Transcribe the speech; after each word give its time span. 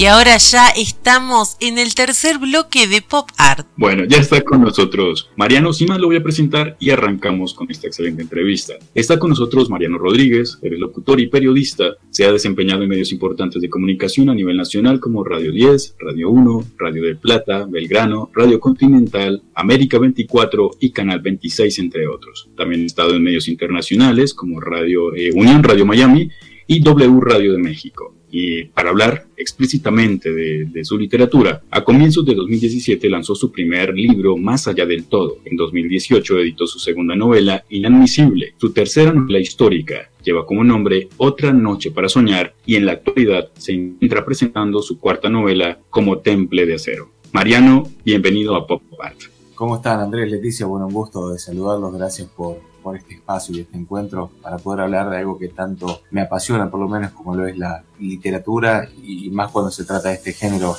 Y 0.00 0.06
ahora 0.06 0.38
ya 0.38 0.68
estamos 0.70 1.58
en 1.60 1.76
el 1.76 1.94
tercer 1.94 2.38
bloque 2.38 2.86
de 2.86 3.02
Pop 3.02 3.28
Art. 3.36 3.66
Bueno, 3.76 4.06
ya 4.06 4.16
está 4.16 4.40
con 4.40 4.62
nosotros 4.62 5.28
Mariano, 5.36 5.74
sin 5.74 5.88
lo 5.88 6.06
voy 6.06 6.16
a 6.16 6.22
presentar 6.22 6.74
y 6.80 6.88
arrancamos 6.88 7.52
con 7.52 7.70
esta 7.70 7.88
excelente 7.88 8.22
entrevista. 8.22 8.76
Está 8.94 9.18
con 9.18 9.28
nosotros 9.28 9.68
Mariano 9.68 9.98
Rodríguez, 9.98 10.58
eres 10.62 10.80
locutor 10.80 11.20
y 11.20 11.26
periodista. 11.26 11.96
Se 12.08 12.24
ha 12.24 12.32
desempeñado 12.32 12.82
en 12.82 12.88
medios 12.88 13.12
importantes 13.12 13.60
de 13.60 13.68
comunicación 13.68 14.30
a 14.30 14.34
nivel 14.34 14.56
nacional 14.56 15.00
como 15.00 15.22
Radio 15.22 15.52
10, 15.52 15.96
Radio 15.98 16.30
1, 16.30 16.64
Radio 16.78 17.02
del 17.02 17.18
Plata, 17.18 17.66
Belgrano, 17.68 18.30
Radio 18.32 18.58
Continental, 18.58 19.42
América 19.54 19.98
24 19.98 20.70
y 20.80 20.92
Canal 20.92 21.20
26, 21.20 21.78
entre 21.78 22.08
otros. 22.08 22.48
También 22.56 22.84
ha 22.84 22.86
estado 22.86 23.14
en 23.16 23.22
medios 23.22 23.48
internacionales 23.48 24.32
como 24.32 24.62
Radio 24.62 25.14
eh, 25.14 25.30
Unión 25.34 25.62
Radio 25.62 25.84
Miami 25.84 26.30
y 26.66 26.80
W 26.80 27.20
Radio 27.20 27.52
de 27.52 27.58
México 27.58 28.14
y 28.30 28.64
para 28.64 28.90
hablar 28.90 29.26
explícitamente 29.36 30.32
de, 30.32 30.84
su 30.84 30.98
literatura, 30.98 31.62
a 31.70 31.84
comienzos 31.84 32.24
de 32.24 32.34
2017 32.34 33.08
lanzó 33.08 33.34
su 33.34 33.50
primer 33.50 33.94
libro 33.94 34.36
Más 34.36 34.66
allá 34.68 34.86
del 34.86 35.04
todo. 35.04 35.38
En 35.44 35.56
2018 35.56 36.38
editó 36.38 36.66
su 36.66 36.78
segunda 36.78 37.14
novela 37.14 37.64
Inadmisible. 37.68 38.54
Su 38.56 38.72
tercera 38.72 39.12
novela 39.12 39.38
histórica 39.38 40.10
lleva 40.22 40.46
como 40.46 40.64
nombre 40.64 41.08
Otra 41.16 41.52
noche 41.52 41.90
para 41.90 42.08
soñar 42.08 42.54
y 42.66 42.76
en 42.76 42.86
la 42.86 42.92
actualidad 42.92 43.48
se 43.56 43.72
encuentra 43.72 44.24
presentando 44.24 44.82
su 44.82 44.98
cuarta 44.98 45.28
novela 45.28 45.78
como 45.90 46.18
Temple 46.18 46.66
de 46.66 46.74
Acero. 46.74 47.10
Mariano, 47.32 47.84
bienvenido 48.04 48.56
a 48.56 48.66
Pop 48.66 48.82
Art. 49.00 49.18
¿Cómo 49.54 49.76
están 49.76 50.00
Andrés, 50.00 50.30
Leticia? 50.30 50.66
Bueno, 50.66 50.86
un 50.86 50.94
gusto 50.94 51.30
de 51.30 51.38
saludarlos. 51.38 51.92
Gracias 51.92 52.28
por 52.28 52.69
por 52.82 52.96
este 52.96 53.14
espacio 53.14 53.54
y 53.54 53.60
este 53.60 53.76
encuentro 53.76 54.30
para 54.42 54.58
poder 54.58 54.80
hablar 54.80 55.10
de 55.10 55.18
algo 55.18 55.38
que 55.38 55.48
tanto 55.48 56.02
me 56.10 56.22
apasiona, 56.22 56.70
por 56.70 56.80
lo 56.80 56.88
menos 56.88 57.12
como 57.12 57.34
lo 57.34 57.46
es 57.46 57.56
la 57.56 57.82
literatura 57.98 58.88
y 59.02 59.30
más 59.30 59.50
cuando 59.50 59.70
se 59.70 59.84
trata 59.84 60.08
de 60.08 60.14
este 60.14 60.32
género 60.32 60.76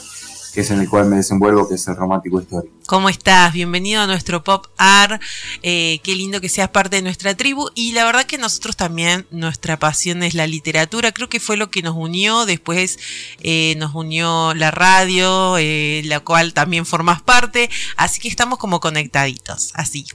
que 0.51 0.61
es 0.61 0.71
en 0.71 0.79
el 0.79 0.89
cual 0.89 1.05
me 1.05 1.15
desenvuelvo, 1.17 1.67
que 1.67 1.75
es 1.75 1.87
el 1.87 1.95
romántico 1.95 2.41
histórico. 2.41 2.75
¿Cómo 2.85 3.09
estás? 3.09 3.53
Bienvenido 3.53 4.01
a 4.01 4.07
nuestro 4.07 4.43
Pop 4.43 4.67
Art. 4.77 5.21
Eh, 5.63 5.99
qué 6.03 6.13
lindo 6.15 6.41
que 6.41 6.49
seas 6.49 6.69
parte 6.69 6.97
de 6.97 7.01
nuestra 7.01 7.35
tribu. 7.35 7.69
Y 7.73 7.93
la 7.93 8.03
verdad 8.03 8.25
que 8.25 8.37
nosotros 8.37 8.75
también, 8.75 9.25
nuestra 9.31 9.79
pasión 9.79 10.23
es 10.23 10.33
la 10.33 10.47
literatura. 10.47 11.13
Creo 11.13 11.29
que 11.29 11.39
fue 11.39 11.55
lo 11.55 11.71
que 11.71 11.81
nos 11.81 11.95
unió. 11.95 12.45
Después 12.45 12.99
eh, 13.39 13.75
nos 13.77 13.95
unió 13.95 14.53
la 14.53 14.71
radio, 14.71 15.57
eh, 15.57 16.01
la 16.05 16.19
cual 16.19 16.53
también 16.53 16.85
formas 16.85 17.21
parte. 17.21 17.69
Así 17.95 18.19
que 18.19 18.27
estamos 18.27 18.59
como 18.59 18.81
conectaditos, 18.81 19.71
así. 19.73 20.05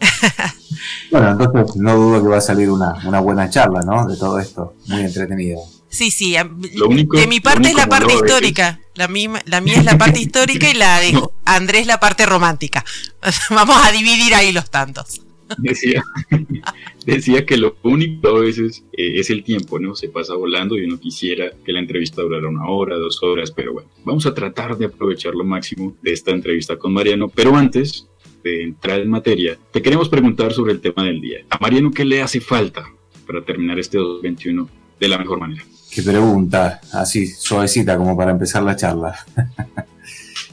Bueno, 1.10 1.30
entonces 1.30 1.76
no 1.76 1.96
dudo 1.96 2.22
que 2.22 2.28
va 2.28 2.38
a 2.38 2.40
salir 2.40 2.70
una, 2.70 3.20
buena 3.20 3.48
charla, 3.50 3.80
¿no? 3.80 4.06
De 4.06 4.16
todo 4.16 4.38
esto, 4.38 4.74
muy 4.86 5.00
entretenida. 5.00 5.58
Sí, 5.88 6.10
sí, 6.10 6.34
de 6.34 7.26
mi 7.26 7.40
parte 7.40 7.68
es 7.68 7.74
la 7.74 7.86
parte 7.86 8.12
histórica, 8.12 8.80
la, 8.94 9.08
la 9.46 9.60
mía 9.60 9.76
es 9.76 9.84
la 9.84 9.96
parte 9.96 10.20
histórica 10.20 10.68
y 10.68 10.74
la 10.74 11.00
de 11.00 11.18
Andrés 11.44 11.86
la 11.86 12.00
parte 12.00 12.26
romántica. 12.26 12.84
Vamos 13.50 13.76
a 13.82 13.92
dividir 13.92 14.34
ahí 14.34 14.52
los 14.52 14.70
tantos. 14.70 15.22
Decía, 15.58 16.02
decía 17.06 17.46
que 17.46 17.56
lo 17.56 17.76
único 17.82 18.28
a 18.28 18.40
veces 18.40 18.84
eh, 18.92 19.20
es 19.20 19.30
el 19.30 19.44
tiempo, 19.44 19.78
¿no? 19.78 19.94
Se 19.94 20.08
pasa 20.08 20.34
volando 20.34 20.76
y 20.76 20.84
uno 20.84 20.98
quisiera 20.98 21.52
que 21.64 21.72
la 21.72 21.78
entrevista 21.78 22.22
durara 22.22 22.48
una 22.48 22.68
hora, 22.68 22.96
dos 22.96 23.22
horas, 23.22 23.52
pero 23.52 23.72
bueno, 23.72 23.88
vamos 24.04 24.26
a 24.26 24.34
tratar 24.34 24.76
de 24.76 24.86
aprovechar 24.86 25.34
lo 25.34 25.44
máximo 25.44 25.96
de 26.02 26.12
esta 26.12 26.32
entrevista 26.32 26.76
con 26.76 26.92
Mariano. 26.92 27.28
Pero 27.28 27.56
antes, 27.56 28.08
de 28.46 28.62
entrar 28.62 29.00
en 29.00 29.10
materia, 29.10 29.58
te 29.72 29.82
queremos 29.82 30.08
preguntar 30.08 30.52
sobre 30.52 30.72
el 30.72 30.80
tema 30.80 31.02
del 31.04 31.20
día. 31.20 31.40
A 31.50 31.58
Mariano, 31.58 31.90
¿qué 31.90 32.04
le 32.04 32.22
hace 32.22 32.40
falta 32.40 32.88
para 33.26 33.44
terminar 33.44 33.76
este 33.78 33.98
2021 33.98 34.68
de 35.00 35.08
la 35.08 35.18
mejor 35.18 35.40
manera? 35.40 35.64
Qué 35.90 36.00
pregunta, 36.02 36.80
así, 36.92 37.26
suavecita 37.26 37.96
como 37.96 38.16
para 38.16 38.30
empezar 38.30 38.62
la 38.62 38.76
charla. 38.76 39.16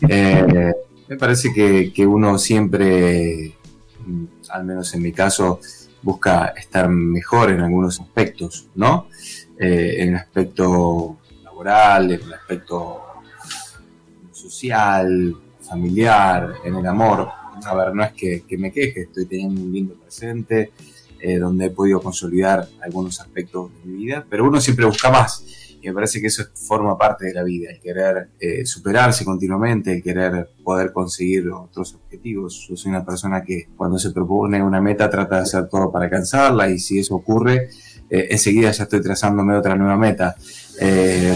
Eh, 0.10 0.74
me 1.08 1.16
parece 1.16 1.54
que, 1.54 2.06
uno 2.06 2.38
siempre, 2.38 3.54
al 4.50 4.66
menos 4.66 4.94
en 4.94 5.02
mi 5.02 5.14
caso, 5.14 5.62
busca 6.02 6.48
estar 6.58 6.90
mejor 6.90 7.52
en 7.52 7.62
algunos 7.62 8.02
aspectos, 8.02 8.68
¿no? 8.76 9.08
Eh, 9.58 9.96
en 10.00 10.10
el 10.10 10.16
aspecto 10.16 11.20
laboral, 11.42 12.12
en 12.12 12.22
el 12.22 12.34
aspecto 12.34 13.02
social, 14.34 15.38
familiar, 15.62 16.56
en 16.66 16.76
el 16.76 16.86
amor 16.86 17.30
a 17.66 17.76
ver, 17.76 17.94
no 17.94 18.04
es 18.04 18.14
que, 18.14 18.44
me 18.58 18.72
queje, 18.72 19.02
estoy 19.02 19.26
teniendo 19.26 19.62
un 19.62 19.72
lindo 19.72 19.96
presente, 19.96 20.72
eh, 21.20 21.38
donde 21.38 21.66
he 21.66 21.70
podido 21.70 22.02
consolidar 22.02 22.68
algunos 22.82 23.20
aspectos 23.20 23.72
de 23.72 23.92
mi 23.92 24.06
vida, 24.06 24.26
pero 24.30 24.46
uno 24.46 24.60
siempre 24.60 24.86
busca 24.86 25.10
más. 25.10 25.46
Y 25.82 25.88
me 25.88 25.94
parece 25.94 26.22
que 26.22 26.28
eso 26.28 26.44
forma 26.54 26.98
parte 26.98 27.26
de 27.26 27.34
la 27.34 27.44
vida, 27.44 27.70
el 27.70 27.80
querer 27.82 28.30
eh, 28.40 28.66
superarse 28.66 29.26
continuamente, 29.26 29.92
el 29.94 30.04
querer 30.04 30.50
poder 30.64 30.94
conseguir 30.94 31.50
otros 31.50 31.96
objetivos. 31.96 32.66
Yo 32.70 32.78
soy 32.78 32.92
una 32.92 33.06
persona 33.06 33.44
que 33.44 33.68
cuando 33.76 34.00
se 34.00 34.12
propone 34.12 34.64
una 34.64 34.80
meta 34.80 35.10
trata 35.10 35.38
de 35.38 35.42
hacer 35.42 35.68
todo 35.68 35.92
para 35.92 36.06
alcanzarla 36.06 36.70
y 36.70 36.80
si 36.80 37.00
eso 37.00 37.16
ocurre, 37.16 37.70
eh, 38.10 38.28
enseguida 38.32 38.72
ya 38.72 38.84
estoy 38.84 39.02
trazándome 39.02 39.58
otra 39.58 39.76
nueva 39.76 39.98
meta. 39.98 40.36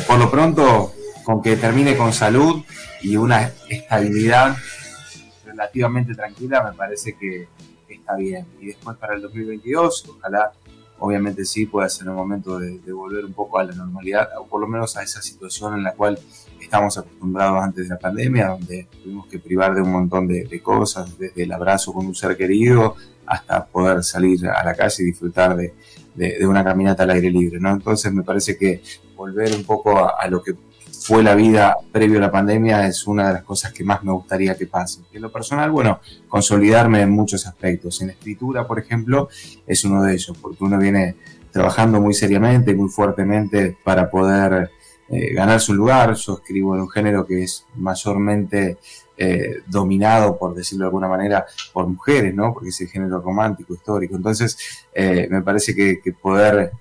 por 0.08 0.18
lo 0.18 0.32
pronto, 0.32 0.94
con 1.24 1.42
que 1.42 1.58
termine 1.58 1.98
con 1.98 2.14
salud 2.14 2.64
y 3.02 3.18
una 3.18 3.52
estabilidad 3.70 4.56
relativamente 5.58 6.14
tranquila, 6.14 6.64
me 6.64 6.78
parece 6.78 7.14
que 7.14 7.48
está 7.90 8.16
bien. 8.16 8.46
Y 8.62 8.68
después 8.68 8.96
para 8.98 9.16
el 9.16 9.22
2022, 9.22 10.06
ojalá, 10.18 10.52
obviamente 11.00 11.46
sí, 11.46 11.66
pueda 11.66 11.90
ser 11.90 12.08
el 12.08 12.14
momento 12.14 12.60
de, 12.60 12.80
volver 12.92 13.26
un 13.26 13.34
poco 13.34 13.58
a 13.58 13.64
la 13.64 13.74
normalidad, 13.74 14.30
o 14.40 14.46
por 14.46 14.62
lo 14.62 14.68
menos 14.68 14.96
a 14.98 15.04
esa 15.04 15.22
situación 15.22 15.74
en 15.76 15.84
la 15.84 15.94
cual 15.94 16.20
estamos 16.62 16.98
acostumbrados 16.98 17.64
antes 17.64 17.88
de 17.88 17.96
la 17.96 18.00
pandemia, 18.00 18.50
donde 18.50 18.88
tuvimos 19.04 19.28
que 19.28 19.40
privar 19.40 19.74
de 19.74 19.82
un 19.82 19.92
montón 19.92 20.28
de, 20.28 20.62
cosas, 20.62 21.18
desde 21.18 21.44
el 21.44 21.52
abrazo 21.52 21.92
con 21.92 22.06
un 22.06 22.16
ser 22.16 22.38
querido 22.38 22.96
hasta 23.26 23.66
poder 23.66 24.04
salir 24.04 24.48
a 24.48 24.64
la 24.64 24.74
calle 24.74 25.04
y 25.04 25.06
disfrutar 25.08 25.56
de, 25.56 25.74
una 26.48 26.64
caminata 26.64 27.04
al 27.04 27.12
aire 27.12 27.30
libre. 27.30 27.60
¿no? 27.60 27.72
Entonces 27.72 28.12
me 28.12 28.24
parece 28.24 28.58
que 28.58 28.82
volver 29.16 29.56
un 29.56 29.64
poco 29.64 29.98
a 29.98 30.28
lo 30.28 30.42
que 30.42 30.56
fue 31.08 31.24
la 31.24 31.36
vida 31.36 31.78
previo 31.90 32.18
a 32.18 32.22
la 32.22 32.30
pandemia 32.30 32.86
es 32.86 33.08
una 33.08 33.28
de 33.28 33.34
las 33.36 33.44
cosas 33.44 33.72
que 33.72 33.82
más 33.82 34.04
me 34.04 34.12
gustaría 34.12 34.58
que 34.58 34.68
pase. 34.68 35.04
En 35.14 35.22
lo 35.22 35.32
personal, 35.32 35.72
bueno, 35.72 36.02
consolidarme 36.28 37.02
en 37.02 37.12
muchos 37.12 37.48
aspectos. 37.48 38.02
En 38.02 38.10
escritura, 38.10 38.68
por 38.68 38.78
ejemplo, 38.78 39.30
es 39.66 39.86
uno 39.86 40.04
de 40.04 40.16
ellos, 40.16 40.38
porque 40.42 40.62
uno 40.66 40.78
viene 40.78 41.16
trabajando 41.50 42.02
muy 42.02 42.14
seriamente, 42.14 42.76
muy 42.76 42.90
fuertemente 42.90 43.78
para 43.86 44.10
poder 44.10 44.70
eh, 45.08 45.34
ganarse 45.34 45.72
un 45.72 45.78
lugar. 45.78 46.14
Yo 46.14 46.34
escribo 46.34 46.76
en 46.76 46.82
un 46.82 46.90
género 46.90 47.26
que 47.26 47.42
es 47.42 47.66
mayormente 47.76 48.78
eh, 49.16 49.62
dominado, 49.66 50.38
por 50.38 50.56
decirlo 50.56 50.84
de 50.84 50.88
alguna 50.88 51.08
manera, 51.08 51.46
por 51.72 51.88
mujeres, 51.88 52.36
¿no? 52.36 52.52
Porque 52.54 52.68
es 52.68 52.82
el 52.82 52.90
género 52.90 53.22
romántico, 53.22 53.74
histórico. 53.74 54.18
Entonces, 54.18 54.58
eh, 54.94 55.30
me 55.32 55.42
parece 55.42 55.74
que, 55.74 56.02
que 56.02 56.12
poder 56.12 56.74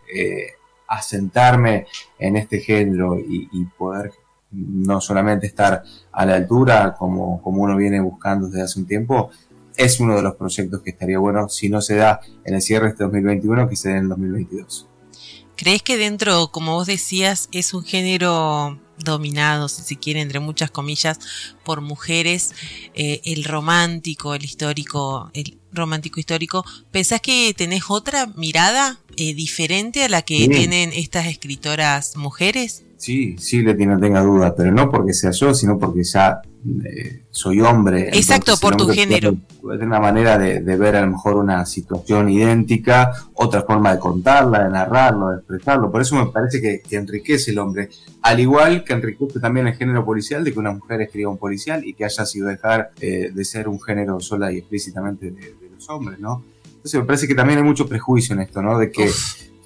asentarme 0.89 1.87
en 2.19 2.37
este 2.37 2.61
género 2.61 3.19
y, 3.19 3.65
poder 3.79 4.13
no 4.53 5.01
solamente 5.01 5.47
estar 5.47 5.83
a 6.13 6.25
la 6.25 6.37
altura 6.37 6.95
como, 6.99 7.43
como 7.43 7.63
uno 7.63 7.77
viene 7.77 8.01
buscando 8.01 8.47
desde 8.47 8.63
hace 8.63 8.81
un 8.81 8.87
tiempo, 8.87 9.31
es 9.77 10.01
uno 10.01 10.17
de 10.17 10.23
los 10.23 10.37
proyectos 10.37 10.83
que 10.83 10.91
estaría 10.91 11.19
bueno, 11.19 11.49
si 11.49 11.69
no 11.69 11.81
se 11.81 11.97
da 11.97 12.21
en 12.45 12.55
el 12.55 12.63
cierre 12.63 12.87
de 12.87 12.93
este 12.93 13.05
2021, 13.05 13.69
que 13.69 13.77
se 13.77 13.91
dé 13.91 13.97
en 13.97 14.05
el 14.05 14.09
2022. 14.09 14.89
¿Crees 15.57 15.83
que 15.83 15.97
dentro, 15.97 16.49
como 16.49 16.75
vos 16.75 16.87
decías, 16.87 17.49
es 17.53 17.75
un 17.75 17.83
género 17.83 18.79
dominado, 18.99 19.69
si 19.69 19.83
se 19.83 19.97
quiere, 19.97 20.21
entre 20.21 20.41
muchas 20.41 20.71
comillas, 20.71 21.19
por 21.65 21.81
mujeres, 21.81 22.53
eh, 22.95 23.21
el 23.25 23.45
romántico, 23.45 24.35
el 24.35 24.45
histórico, 24.45 25.31
el 25.35 25.59
romántico 25.73 26.21
histórico, 26.21 26.65
¿pensás 26.91 27.21
que 27.21 27.55
tenés 27.57 27.85
otra 27.89 28.27
mirada 28.37 28.99
eh, 29.17 29.35
diferente 29.35 30.05
a 30.05 30.09
la 30.09 30.23
que 30.23 30.49
tienen 30.49 30.93
estas 30.93 31.27
escritoras 31.27 32.17
mujeres? 32.17 32.85
Sí, 32.97 33.37
sí, 33.39 33.61
Leti, 33.61 33.85
no 33.87 34.01
tenga 34.01 34.23
duda, 34.23 34.55
pero 34.57 34.73
no 34.73 34.91
porque 34.91 35.13
sea 35.13 35.31
yo, 35.31 35.55
sino 35.55 35.79
porque 35.79 36.03
ya 36.03 36.41
eh, 36.85 37.23
soy 37.31 37.61
hombre. 37.61 38.09
Exacto, 38.09 38.57
por 38.57 38.77
tu 38.77 38.89
género. 38.89 39.37
Tener 39.63 39.87
una 39.87 40.01
manera 40.01 40.39
de, 40.39 40.61
ver 40.61 40.97
a 40.97 41.03
lo 41.03 41.13
mejor 41.13 41.37
una 41.37 41.65
situación 41.67 42.31
idéntica, 42.31 43.13
otra 43.35 43.63
forma 43.63 43.93
de 43.93 43.99
contarla, 43.99 44.65
de 44.65 44.71
narrarlo, 44.71 45.31
de 45.31 45.37
expresarlo. 45.37 45.91
Por 45.91 46.01
eso 46.01 46.17
me 46.17 46.27
parece 46.33 46.61
que, 46.61 46.97
enriquece 46.97 47.51
el 47.51 47.59
hombre. 47.59 47.91
Al 48.23 48.41
igual 48.41 48.83
que 48.87 48.95
enriquece 48.95 49.41
también 49.41 49.67
el 49.67 49.75
género 49.75 50.05
policial, 50.05 50.43
de 50.43 50.53
que 50.53 50.59
una 50.59 50.73
mujer 50.73 51.03
escriba 51.03 51.31
un 51.31 51.37
policial 51.37 51.85
y 51.85 51.93
que 51.93 52.05
haya 52.05 52.25
sido 52.25 52.49
dejar 52.49 52.93
eh, 53.01 53.31
de 53.35 53.45
ser 53.45 53.69
un 53.69 53.81
género 53.81 54.21
sola 54.21 54.51
y 54.51 54.59
explícitamente 54.59 55.31
de, 55.31 55.55
los 55.71 55.91
hombres, 55.91 56.19
¿no? 56.19 56.43
Entonces 56.65 57.01
me 57.01 57.05
parece 57.05 57.29
que 57.29 57.35
también 57.35 57.59
hay 57.59 57.65
mucho 57.65 57.87
prejuicio 57.87 58.35
en 58.35 58.41
esto, 58.41 58.63
¿no? 58.63 58.79
De 58.79 58.91
que 58.91 59.11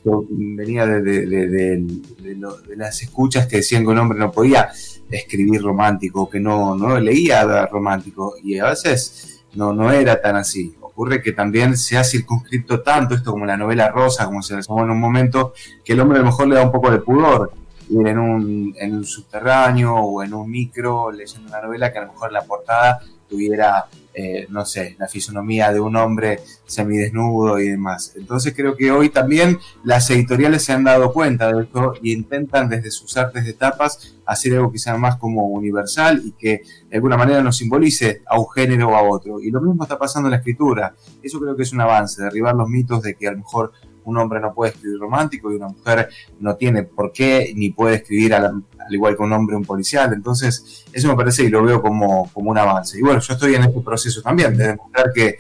yo 0.05 0.25
venía 0.29 0.87
de, 0.87 1.85
las 2.77 3.03
escuchas 3.03 3.47
que 3.47 3.59
decían 3.59 3.85
que 3.85 3.91
un 3.91 3.99
hombre 3.99 4.19
no 4.19 4.33
podía 4.33 4.71
escribir 5.11 5.63
romántico, 5.63 6.29
que 6.29 6.41
no, 6.41 6.75
no 6.75 6.99
leía 6.99 7.67
romántico, 7.67 8.35
y 8.43 8.59
a 8.59 8.71
veces 8.71 9.45
no, 9.55 9.73
no 9.73 9.93
era 9.93 10.21
tan 10.21 10.37
así. 10.37 10.75
Ocurre 10.81 11.23
que 11.23 11.33
también 11.33 11.77
se 11.77 11.97
ha 11.97 12.05
circunscrito 12.05 12.81
tanto 12.83 13.15
esto 13.15 13.33
como 13.33 13.47
la 13.47 13.57
novela 13.57 13.91
rosa, 13.91 14.27
como 14.27 14.43
se 14.43 14.57
le 14.57 14.63
llamó 14.63 14.85
en 14.85 14.91
un 14.91 15.01
momento, 15.01 15.53
que 15.85 15.93
el 15.93 16.01
hombre 16.01 16.19
a 16.19 16.23
lo 16.23 16.27
mejor 16.27 16.49
le 16.49 16.57
da 16.57 16.63
un 16.65 16.73
poco 16.73 16.91
de 16.91 16.99
pudor. 16.99 17.53
En 17.91 18.19
un, 18.19 18.75
en 18.79 18.95
un 18.95 19.05
subterráneo 19.05 19.95
o 19.95 20.23
en 20.23 20.33
un 20.33 20.51
micro 20.51 21.11
leyendo 21.11 21.49
una 21.49 21.61
novela 21.61 21.93
que 21.93 21.99
a 21.99 22.03
lo 22.03 22.13
mejor 22.13 22.33
la 22.33 22.43
portada 22.43 23.01
tuviera, 23.29 23.87
eh, 24.13 24.47
no 24.51 24.67
sé, 24.67 24.97
la 24.99 25.07
fisonomía 25.07 25.73
de 25.73 25.81
un 25.81 25.95
hombre 25.97 26.41
semidesnudo 26.67 27.59
y 27.59 27.69
demás. 27.69 28.13
Entonces 28.17 28.53
creo 28.55 28.77
que 28.77 28.91
hoy 28.91 29.09
también 29.09 29.59
las 29.85 30.11
editoriales 30.11 30.65
se 30.65 30.73
han 30.73 30.85
dado 30.85 31.13
cuenta 31.13 31.53
de 31.53 31.63
esto 31.63 31.95
y 32.03 32.13
intentan 32.13 32.69
desde 32.69 32.91
sus 32.91 33.17
artes 33.17 33.45
de 33.45 33.53
tapas 33.53 34.15
hacer 34.27 34.55
algo 34.55 34.73
que 34.73 34.79
más 34.99 35.17
como 35.17 35.47
universal 35.47 36.23
y 36.25 36.33
que 36.33 36.63
de 36.89 36.97
alguna 36.97 37.17
manera 37.17 37.43
nos 37.43 37.57
simbolice 37.57 38.23
a 38.27 38.39
un 38.39 38.49
género 38.51 38.89
o 38.89 38.95
a 38.97 39.03
otro. 39.03 39.41
Y 39.41 39.51
lo 39.51 39.61
mismo 39.61 39.85
está 39.85 39.97
pasando 39.97 40.29
en 40.29 40.33
la 40.33 40.39
escritura. 40.39 40.95
Eso 41.23 41.41
creo 41.41 41.57
que 41.57 41.63
es 41.63 41.73
un 41.73 41.81
avance, 41.81 42.23
derribar 42.23 42.55
los 42.55 42.69
mitos 42.69 43.03
de 43.03 43.15
que 43.15 43.29
a 43.29 43.33
lo 43.33 43.39
mejor 43.39 43.73
un 44.05 44.19
hombre 44.19 44.41
no 44.41 44.55
puede 44.55 44.73
escribir 44.73 44.99
romántico 44.99 45.53
y 45.53 45.57
una 45.57 45.69
mujer 45.69 46.09
no 46.41 46.57
tiene 46.57 46.83
por 46.85 47.13
qué 47.13 47.53
ni 47.55 47.71
puede 47.71 47.97
escribir 47.97 48.35
al, 48.35 48.63
igual 48.91 49.17
que 49.17 49.23
un 49.23 49.33
hombre 49.33 49.57
un 49.57 49.65
policial. 49.65 50.13
Entonces, 50.13 50.85
eso 50.93 51.09
me 51.09 51.17
parece 51.17 51.45
y 51.45 51.49
lo 51.49 51.63
veo 51.63 51.81
como, 51.81 52.31
como 52.33 52.51
un 52.51 52.59
avance. 52.59 52.99
Y 52.99 53.03
bueno, 53.03 53.21
yo 53.21 53.35
estoy 53.35 53.55
en 53.55 53.65
este 53.65 53.81
proceso 53.81 54.23
también 54.23 54.57
de 54.57 54.69
demostrar 54.69 55.13
que 55.15 55.39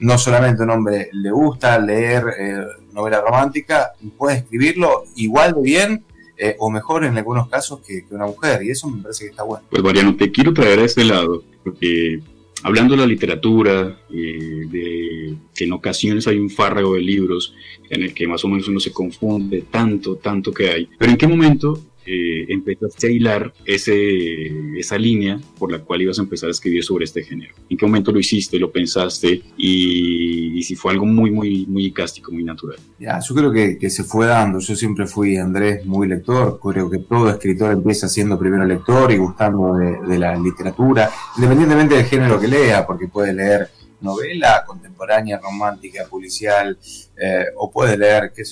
no 0.00 0.18
solamente 0.18 0.62
un 0.62 0.70
hombre 0.70 1.08
le 1.12 1.30
gusta 1.30 1.78
leer 1.78 2.24
eh, 2.38 2.64
novela 2.92 3.20
romántica, 3.20 3.92
puede 4.16 4.38
escribirlo 4.38 5.04
igual 5.16 5.54
de 5.54 5.62
bien 5.62 6.04
eh, 6.36 6.56
o 6.58 6.68
mejor 6.68 7.04
en 7.04 7.16
algunos 7.16 7.48
casos 7.48 7.80
que, 7.80 8.04
que, 8.04 8.14
una 8.14 8.26
mujer, 8.26 8.62
y 8.62 8.70
eso 8.70 8.88
me 8.88 9.02
parece 9.02 9.24
que 9.24 9.30
está 9.30 9.44
bueno. 9.44 9.64
Pues 9.70 9.82
Mariano, 9.82 10.16
te 10.16 10.32
quiero 10.32 10.52
traer 10.52 10.80
a 10.80 10.84
este 10.84 11.04
lado, 11.04 11.44
porque 11.62 12.20
hablando 12.64 12.94
de 12.94 13.00
la 13.00 13.06
literatura, 13.06 14.00
eh, 14.10 14.66
de 14.68 15.36
que 15.54 15.64
en 15.64 15.72
ocasiones 15.72 16.26
hay 16.26 16.38
un 16.38 16.50
fárrago 16.50 16.94
de 16.94 17.02
libros 17.02 17.54
en 17.90 18.02
el 18.02 18.14
que 18.14 18.26
más 18.26 18.44
o 18.44 18.48
menos 18.48 18.66
uno 18.66 18.80
se 18.80 18.90
confunde 18.90 19.64
tanto, 19.70 20.16
tanto 20.16 20.52
que 20.52 20.70
hay, 20.70 20.88
pero 20.98 21.12
¿en 21.12 21.18
qué 21.18 21.28
momento 21.28 21.78
eh, 22.06 22.46
empezaste 22.48 23.06
a 23.06 23.10
hilar 23.10 23.52
esa 23.64 24.98
línea 24.98 25.40
por 25.58 25.72
la 25.72 25.78
cual 25.78 26.02
ibas 26.02 26.18
a 26.18 26.22
empezar 26.22 26.48
a 26.48 26.52
escribir 26.52 26.84
sobre 26.84 27.04
este 27.04 27.22
género? 27.22 27.54
¿En 27.68 27.76
qué 27.76 27.86
momento 27.86 28.12
lo 28.12 28.18
hiciste, 28.18 28.58
lo 28.58 28.70
pensaste 28.70 29.42
y, 29.56 30.62
si 30.62 30.76
fue 30.76 30.92
algo 30.92 31.04
muy, 31.04 31.30
muy, 31.30 31.66
muy 31.66 31.92
cástico, 31.92 32.32
muy 32.32 32.44
natural? 32.44 32.78
Yo 32.98 33.34
creo 33.34 33.52
que, 33.52 33.90
se 33.90 34.04
fue 34.04 34.26
dando. 34.26 34.58
Yo 34.58 34.74
siempre 34.74 35.06
fui, 35.06 35.36
Andrés, 35.36 35.84
muy 35.84 36.08
lector. 36.08 36.58
Creo 36.60 36.90
que 36.90 36.98
todo 36.98 37.30
escritor 37.30 37.72
empieza 37.72 38.08
siendo 38.08 38.38
primero 38.38 38.64
lector 38.64 39.12
y 39.12 39.18
gustando 39.18 39.74
de, 39.76 40.18
la 40.18 40.36
literatura, 40.36 41.10
independientemente 41.36 41.96
del 41.96 42.04
género 42.04 42.40
que 42.40 42.48
lea, 42.48 42.86
porque 42.86 43.08
puede 43.08 43.32
leer 43.32 43.68
novela 44.00 44.64
contemporánea, 44.66 45.38
romántica, 45.38 46.06
policial, 46.08 46.78
eh, 47.16 47.46
o 47.56 47.70
puede 47.70 47.96
leer, 47.96 48.32
qué 48.34 48.42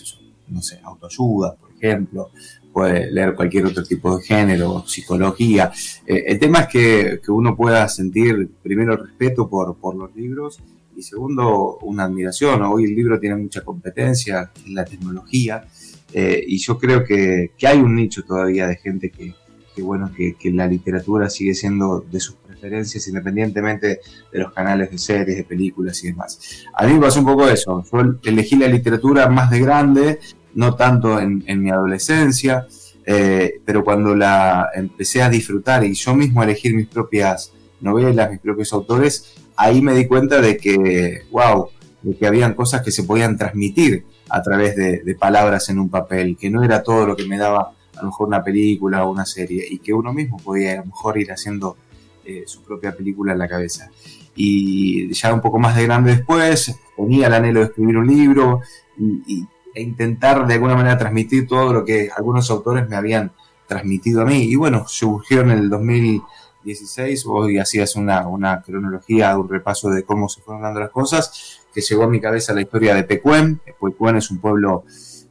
no 0.48 0.60
sé, 0.60 0.80
autoayuda, 0.82 1.54
por 1.54 1.70
ejemplo, 1.72 2.30
puede 2.72 3.10
leer 3.10 3.34
cualquier 3.34 3.66
otro 3.66 3.82
tipo 3.84 4.16
de 4.16 4.24
género, 4.24 4.84
psicología. 4.86 5.70
Eh, 6.06 6.24
el 6.26 6.38
tema 6.38 6.60
es 6.60 6.68
que, 6.68 7.20
que, 7.24 7.30
uno 7.30 7.56
pueda 7.56 7.88
sentir 7.88 8.50
primero 8.62 8.96
respeto 8.96 9.48
por, 9.48 9.76
por 9.76 9.94
los 9.94 10.14
libros 10.16 10.60
y 10.96 11.02
segundo 11.02 11.78
una 11.82 12.04
admiración. 12.04 12.62
Hoy 12.62 12.84
el 12.84 12.94
libro 12.94 13.18
tiene 13.20 13.36
mucha 13.36 13.62
competencia 13.62 14.50
en 14.66 14.74
la 14.74 14.84
tecnología 14.84 15.64
eh, 16.12 16.44
y 16.46 16.58
yo 16.58 16.78
creo 16.78 17.04
que, 17.04 17.52
que, 17.56 17.66
hay 17.66 17.78
un 17.78 17.94
nicho 17.94 18.22
todavía 18.24 18.66
de 18.66 18.76
gente 18.76 19.10
que, 19.10 19.34
que 19.74 19.82
bueno, 19.82 20.10
que, 20.14 20.34
que, 20.34 20.50
la 20.50 20.66
literatura 20.66 21.30
sigue 21.30 21.54
siendo 21.54 22.00
de 22.00 22.20
sus 22.20 22.36
preferencias 22.36 23.08
independientemente 23.08 24.00
de 24.30 24.38
los 24.38 24.52
canales 24.52 24.90
de 24.90 24.98
series, 24.98 25.36
de 25.36 25.44
películas 25.44 26.02
y 26.04 26.08
demás. 26.08 26.66
A 26.74 26.86
mí 26.86 26.94
me 26.94 27.00
pasó 27.00 27.20
un 27.20 27.26
poco 27.26 27.48
eso. 27.48 27.84
Yo 27.90 28.30
elegí 28.30 28.56
la 28.56 28.68
literatura 28.68 29.28
más 29.28 29.50
de 29.50 29.60
grande, 29.60 30.18
no 30.54 30.74
tanto 30.74 31.18
en, 31.18 31.62
mi 31.62 31.70
adolescencia, 31.70 32.66
eh, 33.04 33.60
pero 33.64 33.84
cuando 33.84 34.14
la 34.14 34.70
empecé 34.74 35.22
a 35.22 35.28
disfrutar 35.28 35.84
y 35.84 35.94
yo 35.94 36.14
mismo 36.14 36.42
elegir 36.42 36.74
mis 36.74 36.86
propias 36.86 37.52
novelas, 37.80 38.30
mis 38.30 38.40
propios 38.40 38.72
autores, 38.72 39.34
ahí 39.56 39.80
me 39.80 39.94
di 39.94 40.06
cuenta 40.06 40.40
de 40.40 40.56
que, 40.56 41.22
wow, 41.30 41.68
de 42.02 42.16
que 42.16 42.26
habían 42.26 42.54
cosas 42.54 42.82
que 42.82 42.90
se 42.90 43.04
podían 43.04 43.36
transmitir 43.36 44.04
a 44.28 44.42
través 44.42 44.76
de, 44.76 45.16
palabras 45.18 45.68
en 45.68 45.78
un 45.78 45.88
papel, 45.88 46.36
que 46.38 46.50
no 46.50 46.62
era 46.62 46.82
todo 46.82 47.06
lo 47.06 47.16
que 47.16 47.26
me 47.26 47.36
daba 47.36 47.74
a 47.94 48.00
lo 48.00 48.06
mejor 48.06 48.28
una 48.28 48.42
película 48.42 49.04
o 49.04 49.10
una 49.10 49.26
serie, 49.26 49.66
y 49.68 49.78
que 49.78 49.92
uno 49.92 50.12
mismo 50.12 50.38
podía 50.38 50.72
a 50.72 50.76
lo 50.76 50.86
mejor 50.86 51.18
ir 51.18 51.30
haciendo 51.30 51.76
eh, 52.24 52.44
su 52.46 52.62
propia 52.62 52.96
película 52.96 53.32
en 53.32 53.38
la 53.38 53.48
cabeza. 53.48 53.90
Y 54.34 55.12
ya 55.12 55.34
un 55.34 55.42
poco 55.42 55.58
más 55.58 55.76
de 55.76 55.84
grande 55.84 56.16
después, 56.16 56.74
tenía 56.96 57.26
el 57.26 57.34
anhelo 57.34 57.60
de 57.60 57.66
escribir 57.66 57.98
un 57.98 58.06
libro 58.06 58.60
y 58.98 59.46
e 59.74 59.82
intentar 59.82 60.46
de 60.46 60.54
alguna 60.54 60.74
manera 60.74 60.98
transmitir 60.98 61.46
todo 61.46 61.72
lo 61.72 61.84
que 61.84 62.10
algunos 62.14 62.50
autores 62.50 62.88
me 62.88 62.96
habían 62.96 63.32
transmitido 63.66 64.22
a 64.22 64.24
mí. 64.24 64.44
Y 64.44 64.56
bueno, 64.56 64.84
surgió 64.86 65.40
en 65.40 65.50
el 65.50 65.70
2016, 65.70 67.24
hoy 67.26 67.58
hacías 67.58 67.96
una, 67.96 68.28
una 68.28 68.62
cronología, 68.62 69.36
un 69.38 69.48
repaso 69.48 69.90
de 69.90 70.02
cómo 70.04 70.28
se 70.28 70.40
fueron 70.42 70.62
dando 70.62 70.80
las 70.80 70.90
cosas, 70.90 71.60
que 71.72 71.80
llegó 71.80 72.04
a 72.04 72.08
mi 72.08 72.20
cabeza 72.20 72.52
la 72.52 72.60
historia 72.60 72.94
de 72.94 73.04
Pecuén. 73.04 73.60
Pecuén 73.80 74.16
es 74.16 74.30
un 74.30 74.38
pueblo 74.38 74.84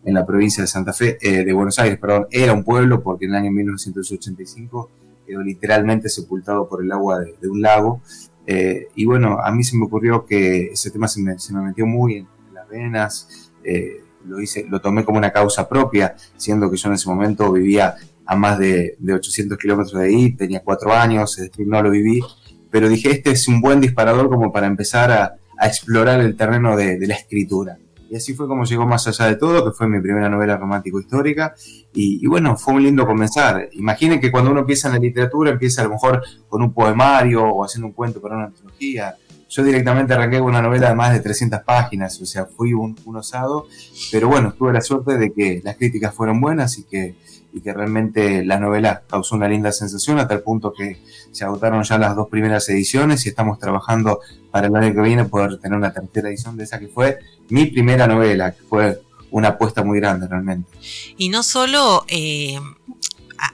en 0.03 0.13
la 0.13 0.25
provincia 0.25 0.63
de 0.63 0.67
Santa 0.67 0.93
Fe, 0.93 1.17
eh, 1.21 1.43
de 1.43 1.53
Buenos 1.53 1.77
Aires, 1.79 1.99
perdón, 1.99 2.27
era 2.31 2.53
un 2.53 2.63
pueblo 2.63 3.03
porque 3.03 3.25
en 3.25 3.31
el 3.31 3.37
año 3.37 3.51
1985 3.51 4.89
quedó 5.25 5.41
literalmente 5.43 6.09
sepultado 6.09 6.67
por 6.67 6.83
el 6.83 6.91
agua 6.91 7.19
de, 7.19 7.47
un 7.47 7.61
lago. 7.61 8.01
Eh, 8.47 8.87
y 8.95 9.05
bueno, 9.05 9.37
a 9.39 9.51
mí 9.51 9.63
se 9.63 9.77
me 9.77 9.85
ocurrió 9.85 10.25
que 10.25 10.71
ese 10.71 10.89
tema 10.89 11.07
se 11.07 11.21
me, 11.21 11.37
se 11.37 11.53
me 11.53 11.61
metió 11.61 11.85
muy 11.85 12.15
en 12.15 12.27
las 12.53 12.67
venas. 12.67 13.51
Eh, 13.63 14.03
lo 14.25 14.39
hice, 14.39 14.65
lo 14.69 14.81
tomé 14.81 15.03
como 15.05 15.17
una 15.17 15.31
causa 15.31 15.67
propia, 15.67 16.15
siendo 16.37 16.69
que 16.69 16.77
yo 16.77 16.89
en 16.89 16.95
ese 16.95 17.09
momento 17.09 17.51
vivía 17.51 17.95
a 18.25 18.35
más 18.35 18.59
de, 18.59 18.95
de 18.99 19.13
800 19.13 19.57
kilómetros 19.57 19.99
de 19.99 20.07
ahí, 20.07 20.31
tenía 20.33 20.61
cuatro 20.63 20.93
años, 20.93 21.37
es 21.37 21.49
decir, 21.49 21.67
no 21.67 21.81
lo 21.81 21.89
viví, 21.89 22.21
pero 22.69 22.87
dije, 22.87 23.11
este 23.11 23.31
es 23.31 23.47
un 23.47 23.61
buen 23.61 23.81
disparador 23.81 24.29
como 24.29 24.51
para 24.51 24.67
empezar 24.67 25.11
a, 25.11 25.35
a 25.57 25.67
explorar 25.67 26.21
el 26.21 26.35
terreno 26.35 26.75
de, 26.77 26.97
de, 26.97 27.07
la 27.07 27.15
escritura. 27.15 27.77
Y 28.09 28.15
así 28.15 28.33
fue 28.33 28.47
como 28.47 28.65
llegó 28.65 28.85
Más 28.85 29.07
allá 29.07 29.25
de 29.27 29.35
todo, 29.35 29.63
que 29.63 29.71
fue 29.71 29.87
mi 29.87 30.01
primera 30.01 30.27
novela 30.27 30.57
romántico-histórica. 30.57 31.53
Y, 31.93 32.23
y, 32.23 32.27
bueno, 32.27 32.57
fue 32.57 32.73
un 32.73 32.83
lindo 32.83 33.05
comenzar. 33.05 33.69
Imaginen 33.73 34.19
que 34.19 34.31
cuando 34.31 34.51
uno 34.51 34.61
empieza 34.61 34.87
en 34.87 34.95
la 34.95 34.99
literatura, 34.99 35.51
empieza 35.51 35.81
a 35.81 35.85
lo 35.85 35.91
mejor 35.91 36.21
con 36.49 36.61
un 36.61 36.73
poemario 36.73 37.43
o 37.43 37.63
haciendo 37.63 37.87
un 37.87 37.93
cuento 37.93 38.21
para 38.21 38.35
una 38.35 38.45
antología 38.47 39.15
yo 39.51 39.63
directamente 39.65 40.13
arranqué 40.13 40.39
con 40.39 40.47
una 40.47 40.61
novela 40.61 40.87
de 40.87 40.95
más 40.95 41.11
de 41.11 41.19
300 41.19 41.59
páginas, 41.63 42.21
o 42.21 42.25
sea, 42.25 42.45
fui 42.45 42.73
un, 42.73 42.97
un, 43.03 43.17
osado, 43.17 43.67
pero 44.09 44.29
bueno, 44.29 44.53
tuve 44.53 44.71
la 44.71 44.79
suerte 44.79 45.17
de 45.17 45.33
que 45.33 45.61
las 45.61 45.75
críticas 45.75 46.15
fueron 46.15 46.39
buenas 46.39 46.77
y 46.77 46.83
que, 46.83 47.15
y 47.51 47.59
que 47.59 47.73
realmente 47.73 48.45
la 48.45 48.59
novela 48.59 49.03
causó 49.09 49.35
una 49.35 49.49
linda 49.49 49.73
sensación 49.73 50.19
hasta 50.19 50.35
el 50.35 50.41
punto 50.41 50.71
que 50.71 51.01
se 51.31 51.43
agotaron 51.43 51.83
ya 51.83 51.97
las 51.97 52.15
dos 52.15 52.29
primeras 52.29 52.69
ediciones 52.69 53.25
y 53.25 53.29
estamos 53.29 53.59
trabajando 53.59 54.21
para 54.51 54.67
el 54.67 54.75
año 54.75 54.95
que 54.95 55.01
viene 55.01 55.25
poder 55.25 55.59
tener 55.59 55.77
una 55.77 55.91
tercera 55.91 56.29
edición 56.29 56.55
de 56.55 56.63
esa 56.63 56.79
que 56.79 56.87
fue 56.87 57.19
mi 57.49 57.65
primera 57.65 58.07
novela, 58.07 58.53
que 58.53 58.63
fue 58.63 59.01
una 59.31 59.49
apuesta 59.49 59.83
muy 59.83 59.99
grande 59.99 60.29
realmente. 60.29 60.71
Y 61.17 61.27
no 61.27 61.43
solo... 61.43 62.05
Eh 62.07 62.57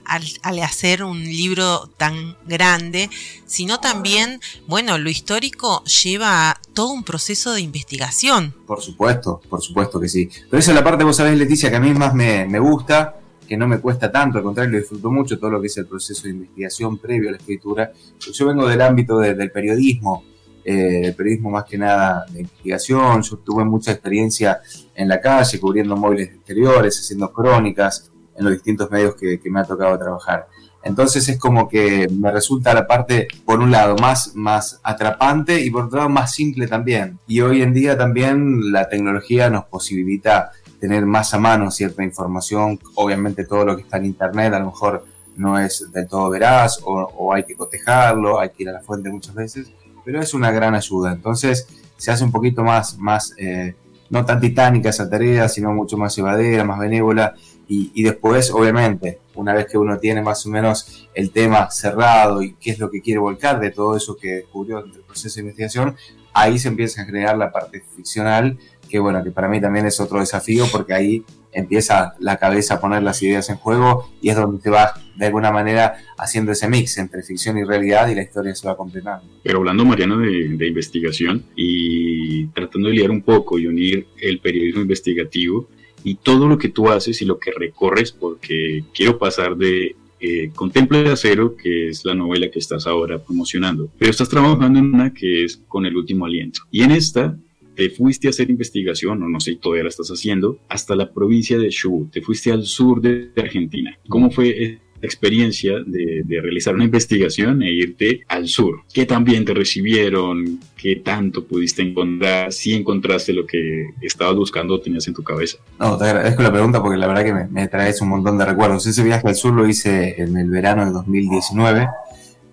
al, 0.06 0.24
al, 0.44 0.60
hacer 0.60 1.04
un 1.04 1.24
libro 1.24 1.90
tan 1.98 2.36
grande, 2.46 3.10
sino 3.46 3.80
también, 3.80 4.40
bueno, 4.68 4.98
lo 4.98 5.10
histórico 5.10 5.84
lleva 5.84 6.60
todo 6.74 6.92
un 6.92 7.04
proceso 7.04 7.54
de 7.54 7.62
investigación. 7.62 8.54
Por 8.66 8.82
supuesto, 8.82 9.42
por 9.50 9.62
supuesto 9.62 10.00
que 10.00 10.10
sí. 10.10 10.30
Pero 10.50 10.60
esa 10.60 10.72
es 10.72 10.76
la 10.76 10.84
parte, 10.84 11.04
vos 11.04 11.16
sabés, 11.16 11.38
Leticia, 11.38 11.70
que 11.70 11.78
a 11.78 11.80
mí 11.80 11.94
más 11.94 12.14
me, 12.14 12.60
gusta, 12.60 13.16
que 13.48 13.58
no 13.58 13.68
me 13.68 13.80
cuesta 13.80 14.12
tanto, 14.12 14.38
al 14.38 14.44
contrario, 14.44 14.74
lo 14.74 14.80
disfruto 14.80 15.10
mucho 15.10 15.40
todo 15.40 15.52
lo 15.52 15.62
que 15.62 15.68
es 15.68 15.78
el 15.78 15.88
proceso 15.88 16.24
de 16.24 16.32
investigación 16.32 16.98
previo 16.98 17.30
a 17.30 17.32
la 17.32 17.38
escritura. 17.38 17.92
Yo 18.20 18.46
vengo 18.46 18.68
del 18.68 18.82
ámbito 18.82 19.20
de, 19.20 19.34
del 19.34 19.52
periodismo, 19.52 20.24
eh, 20.64 21.14
periodismo 21.16 21.50
más 21.50 21.64
que 21.64 21.78
nada 21.78 22.26
de 22.30 22.42
investigación, 22.42 23.22
yo 23.22 23.38
tuve 23.38 23.64
mucha 23.64 23.94
experiencia 23.94 24.60
en 24.94 25.08
la 25.08 25.22
calle, 25.22 25.60
cubriendo 25.60 25.96
móviles 25.96 26.28
exteriores, 26.30 27.00
haciendo 27.00 27.32
crónicas, 27.32 28.12
en 28.38 28.46
los 28.46 28.54
distintos 28.54 28.90
medios 28.92 29.16
que, 29.16 29.40
que, 29.40 29.50
me 29.50 29.60
ha 29.60 29.64
tocado 29.64 29.98
trabajar. 29.98 30.48
Entonces 30.84 31.28
es 31.28 31.38
como 31.38 31.68
que 31.68 32.08
me 32.10 32.32
resulta 32.32 32.74
la 32.74 32.88
parte, 32.88 33.28
por 33.46 33.60
un 33.60 33.72
lado, 33.72 33.96
más, 33.98 34.36
más 34.36 34.80
atrapante 34.84 35.62
y 35.62 35.70
por 35.70 35.86
otro 35.86 35.98
lado 35.98 36.10
más 36.10 36.32
simple 36.34 36.68
también. 36.68 37.20
Y 37.28 37.42
hoy 37.42 37.62
en 37.62 37.74
día 37.74 37.98
también 37.98 38.72
la 38.72 38.88
tecnología 38.88 39.50
nos 39.50 39.66
posibilita 39.66 40.52
tener 40.80 41.06
más 41.06 41.34
a 41.34 41.40
mano 41.40 41.72
cierta 41.72 42.04
información. 42.04 42.80
Obviamente 42.96 43.46
todo 43.46 43.66
lo 43.66 43.76
que 43.76 43.82
está 43.82 43.98
en 43.98 44.06
Internet 44.06 44.54
a 44.54 44.60
lo 44.60 44.68
mejor 44.68 45.04
no 45.36 45.60
es 45.60 45.92
del 45.92 46.08
todo 46.08 46.30
veraz 46.30 46.80
o, 46.84 46.94
o 46.94 47.34
hay 47.34 47.44
que 47.44 47.56
cotejarlo, 47.56 48.40
hay 48.40 48.50
que 48.50 48.64
ir 48.64 48.70
a 48.70 48.74
la 48.74 48.82
fuente 48.82 49.10
muchas 49.10 49.36
veces, 49.36 49.72
pero 50.06 50.22
es 50.22 50.34
una 50.34 50.52
gran 50.52 50.74
ayuda. 50.74 51.12
Entonces 51.12 51.68
se 51.98 52.12
hace 52.12 52.24
un 52.24 52.32
poquito 52.32 52.64
más, 52.64 52.98
más 52.98 53.34
eh, 53.38 53.76
no 54.10 54.24
tan 54.26 54.40
titánica 54.40 54.90
esa 54.90 55.10
tarea, 55.10 55.50
sino 55.50 55.74
mucho 55.74 55.98
más 55.98 56.16
llevadera, 56.16 56.64
más 56.64 56.80
benévola 56.80 57.36
y, 57.68 57.92
y, 57.94 58.04
después, 58.04 58.52
obviamente, 58.52 59.20
una 59.36 59.54
vez 59.54 59.68
que 59.68 59.78
uno 59.78 59.98
tiene 60.00 60.22
más 60.22 60.46
o 60.46 60.50
menos 60.50 61.10
el 61.14 61.32
tema 61.32 61.70
cerrado 61.70 62.42
y 62.42 62.54
qué 62.54 62.72
es 62.72 62.80
lo 62.80 62.90
que 62.90 63.02
quiere 63.02 63.20
volcar 63.20 63.60
de 63.60 63.72
todo 63.72 63.96
eso 63.98 64.16
que 64.16 64.36
descubrió 64.36 64.80
entre 64.80 65.00
el 65.00 65.06
proceso 65.06 65.36
de 65.36 65.42
investigación, 65.42 65.96
ahí 66.34 66.60
se 66.60 66.68
empieza 66.68 67.02
a 67.02 67.06
generar 67.06 67.38
la 67.38 67.52
parte 67.52 67.84
ficcional 67.96 68.58
que 68.88 69.00
bueno, 69.00 69.24
que 69.24 69.32
para 69.32 69.48
mí 69.48 69.62
también 69.62 69.86
es 69.86 70.00
otro 70.00 70.20
desafío 70.20 70.66
porque 70.72 70.94
ahí 70.94 71.24
empieza 71.52 72.16
la 72.20 72.38
cabeza 72.38 72.76
a 72.76 72.80
poner 72.80 73.04
las 73.04 73.22
ideas 73.22 73.50
en 73.50 73.58
juego 73.58 74.10
y 74.22 74.30
es 74.30 74.36
donde 74.36 74.62
te 74.62 74.70
va 74.70 74.94
de 75.16 75.26
alguna 75.26 75.52
manera 75.52 75.98
haciendo 76.18 76.52
ese 76.52 76.68
mix 76.68 76.98
entre 76.98 77.24
ficción 77.24 77.58
y 77.58 77.64
realidad 77.64 78.08
y 78.08 78.16
la 78.16 78.22
historia 78.22 78.54
se 78.56 78.68
va 78.68 78.78
completando. 78.78 79.26
Pero 79.44 79.60
hablando, 79.60 79.86
Mariano, 79.86 80.18
de, 80.20 80.50
de 80.50 80.68
investigación 80.68 81.46
y 81.56 82.48
tratando 82.48 82.90
de 82.90 82.96
liar 82.96 83.12
un 83.12 83.22
poco 83.22 83.60
y 83.60 83.68
unir 83.68 84.08
el 84.22 84.40
periodismo 84.40 84.82
investigativo 84.82 85.68
y 86.04 86.16
todo 86.16 86.48
lo 86.48 86.58
que 86.58 86.70
tú 86.70 86.90
haces 86.90 87.22
y 87.22 87.26
lo 87.26 87.40
que 87.40 87.52
recorres, 87.52 88.12
porque 88.12 88.84
quiero 88.94 89.18
pasar 89.18 89.56
de 89.58 89.96
eh, 90.20 90.52
de 90.52 91.10
Acero, 91.12 91.56
que 91.56 91.90
es 91.90 92.04
la 92.04 92.16
novela 92.16 92.50
que 92.50 92.60
estás 92.60 92.88
ahora 92.88 93.20
promocionando, 93.20 93.90
pero 93.98 94.12
estás 94.12 94.30
trabajando 94.30 94.80
en 94.80 94.94
una 94.94 95.14
que 95.14 95.44
es 95.46 95.58
Con 95.68 95.86
el 95.86 95.96
último 95.96 96.26
aliento. 96.26 96.62
Y 96.72 96.82
en 96.82 96.92
esta 96.92 97.38
te 97.76 97.92
fuiste 97.92 98.28
a 98.28 98.32
hacer 98.32 98.50
investigación, 98.50 99.22
o 99.22 99.30
no 99.30 99.40
sé, 99.40 99.56
todavía 99.56 99.84
la 99.84 99.90
estás 99.90 100.10
haciendo, 100.10 100.58
hasta 100.68 100.96
la 100.96 101.14
provincia 101.14 101.60
de 101.60 101.70
Chubut, 101.70 102.12
te 102.12 102.22
fuiste 102.24 102.52
al 102.52 102.66
sur 102.66 103.02
de 103.02 103.32
Argentina. 103.38 103.96
¿Cómo 104.10 104.32
fue 104.32 104.80
experiencia 105.08 105.74
de, 105.86 106.24
realizar 106.42 106.76
una 106.76 106.84
investigación 106.84 107.64
e 107.64 107.72
irte 107.72 108.24
al 108.28 108.48
sur. 108.48 108.82
¿Qué 108.94 109.06
también 109.06 109.44
te 109.44 109.54
recibieron? 109.54 110.60
¿Qué 110.78 110.98
tanto 110.98 111.46
pudiste 111.46 111.82
encontrar? 111.82 112.54
¿Si 112.54 112.74
encontraste 112.74 113.34
lo 113.34 113.46
que 113.46 113.88
estabas 114.02 114.36
buscando 114.36 114.76
o 114.76 114.80
tenías 114.80 115.08
en 115.08 115.14
tu 115.14 115.24
cabeza? 115.24 115.58
No, 115.80 115.98
te 115.98 116.06
agradezco 116.06 116.44
la 116.44 116.52
pregunta 116.52 116.82
porque 116.82 116.98
la 116.98 117.08
verdad 117.08 117.24
que 117.24 117.34
me, 117.34 117.48
me 117.48 117.68
traes 117.68 118.02
un 118.02 118.10
montón 118.10 118.38
de 118.38 118.46
recuerdos. 118.46 118.86
Ese 118.86 119.04
viaje 119.04 119.28
al 119.28 119.36
sur 119.36 119.54
lo 119.54 119.68
hice 119.68 120.22
en 120.22 120.38
el 120.38 120.50
verano 120.50 120.86
de 120.86 120.92
2019 120.92 121.88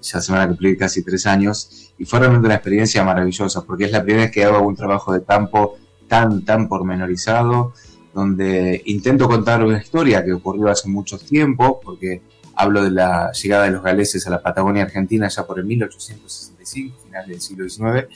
ya 0.04 0.20
se 0.20 0.32
van 0.32 0.42
a 0.42 0.48
cumplir 0.48 0.76
casi 0.76 1.02
tres 1.02 1.26
años, 1.26 1.92
y 1.98 2.04
fue 2.04 2.18
realmente 2.18 2.46
una 2.46 2.56
experiencia 2.56 3.04
maravillosa, 3.04 3.64
porque 3.64 3.84
es 3.84 3.92
la 3.92 4.02
primera 4.02 4.24
vez 4.24 4.32
que 4.32 4.44
hago 4.44 4.66
un 4.66 4.76
trabajo 4.76 5.12
de 5.12 5.24
campo 5.24 5.78
tan, 6.08 6.44
tan 6.44 6.68
pormenorizado, 6.68 7.72
donde 8.12 8.82
intento 8.86 9.26
contar 9.26 9.64
una 9.64 9.78
historia 9.78 10.24
que 10.24 10.32
ocurrió 10.32 10.68
hace 10.68 10.88
mucho 10.88 11.18
tiempo, 11.18 11.80
porque 11.82 12.22
Hablo 12.56 12.84
de 12.84 12.90
la 12.90 13.32
llegada 13.32 13.64
de 13.64 13.70
los 13.70 13.82
galeses 13.82 14.26
a 14.26 14.30
la 14.30 14.42
Patagonia 14.42 14.84
Argentina 14.84 15.28
ya 15.28 15.46
por 15.46 15.58
el 15.58 15.64
1865, 15.64 16.98
final 17.04 17.26
del 17.26 17.40
siglo 17.40 17.68
XIX, 17.68 18.06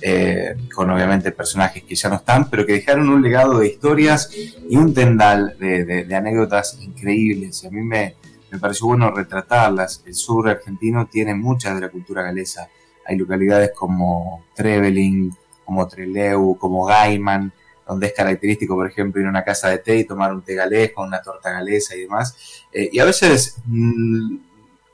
eh, 0.00 0.56
con 0.74 0.90
obviamente 0.90 1.32
personajes 1.32 1.82
que 1.84 1.94
ya 1.94 2.08
no 2.08 2.16
están, 2.16 2.50
pero 2.50 2.66
que 2.66 2.74
dejaron 2.74 3.08
un 3.08 3.22
legado 3.22 3.58
de 3.58 3.68
historias 3.68 4.30
y 4.68 4.76
un 4.76 4.92
tendal 4.92 5.56
de, 5.58 6.06
anécdotas 6.14 6.78
increíbles. 6.82 7.64
Y 7.64 7.66
a 7.66 7.70
mí 7.70 7.80
me, 7.80 8.16
me 8.50 8.58
pareció 8.58 8.86
bueno 8.86 9.10
retratarlas. 9.10 10.02
El 10.04 10.14
sur 10.14 10.48
argentino 10.48 11.06
tiene 11.06 11.34
mucha 11.34 11.74
de 11.74 11.80
la 11.80 11.88
cultura 11.88 12.22
galesa. 12.22 12.68
Hay 13.06 13.16
localidades 13.16 13.70
como 13.74 14.44
Trevelin, 14.54 15.32
como 15.64 15.88
Treleu, 15.88 16.56
como 16.58 16.84
Gaiman, 16.84 17.52
donde 17.86 18.08
es 18.08 18.12
característico, 18.12 18.74
por 18.74 18.88
ejemplo, 18.88 19.20
ir 19.20 19.26
a 19.26 19.30
una 19.30 19.44
casa 19.44 19.68
de 19.68 19.78
té 19.78 19.98
y 19.98 20.04
tomar 20.04 20.32
un 20.32 20.42
té 20.42 20.54
galés 20.54 20.92
con 20.92 21.06
una 21.06 21.22
torta 21.22 21.52
galesa 21.52 21.94
y 21.94 22.00
demás. 22.00 22.36
Eh, 22.72 22.90
y 22.92 22.98
a 22.98 23.04
veces, 23.04 23.56
mm, 23.66 24.36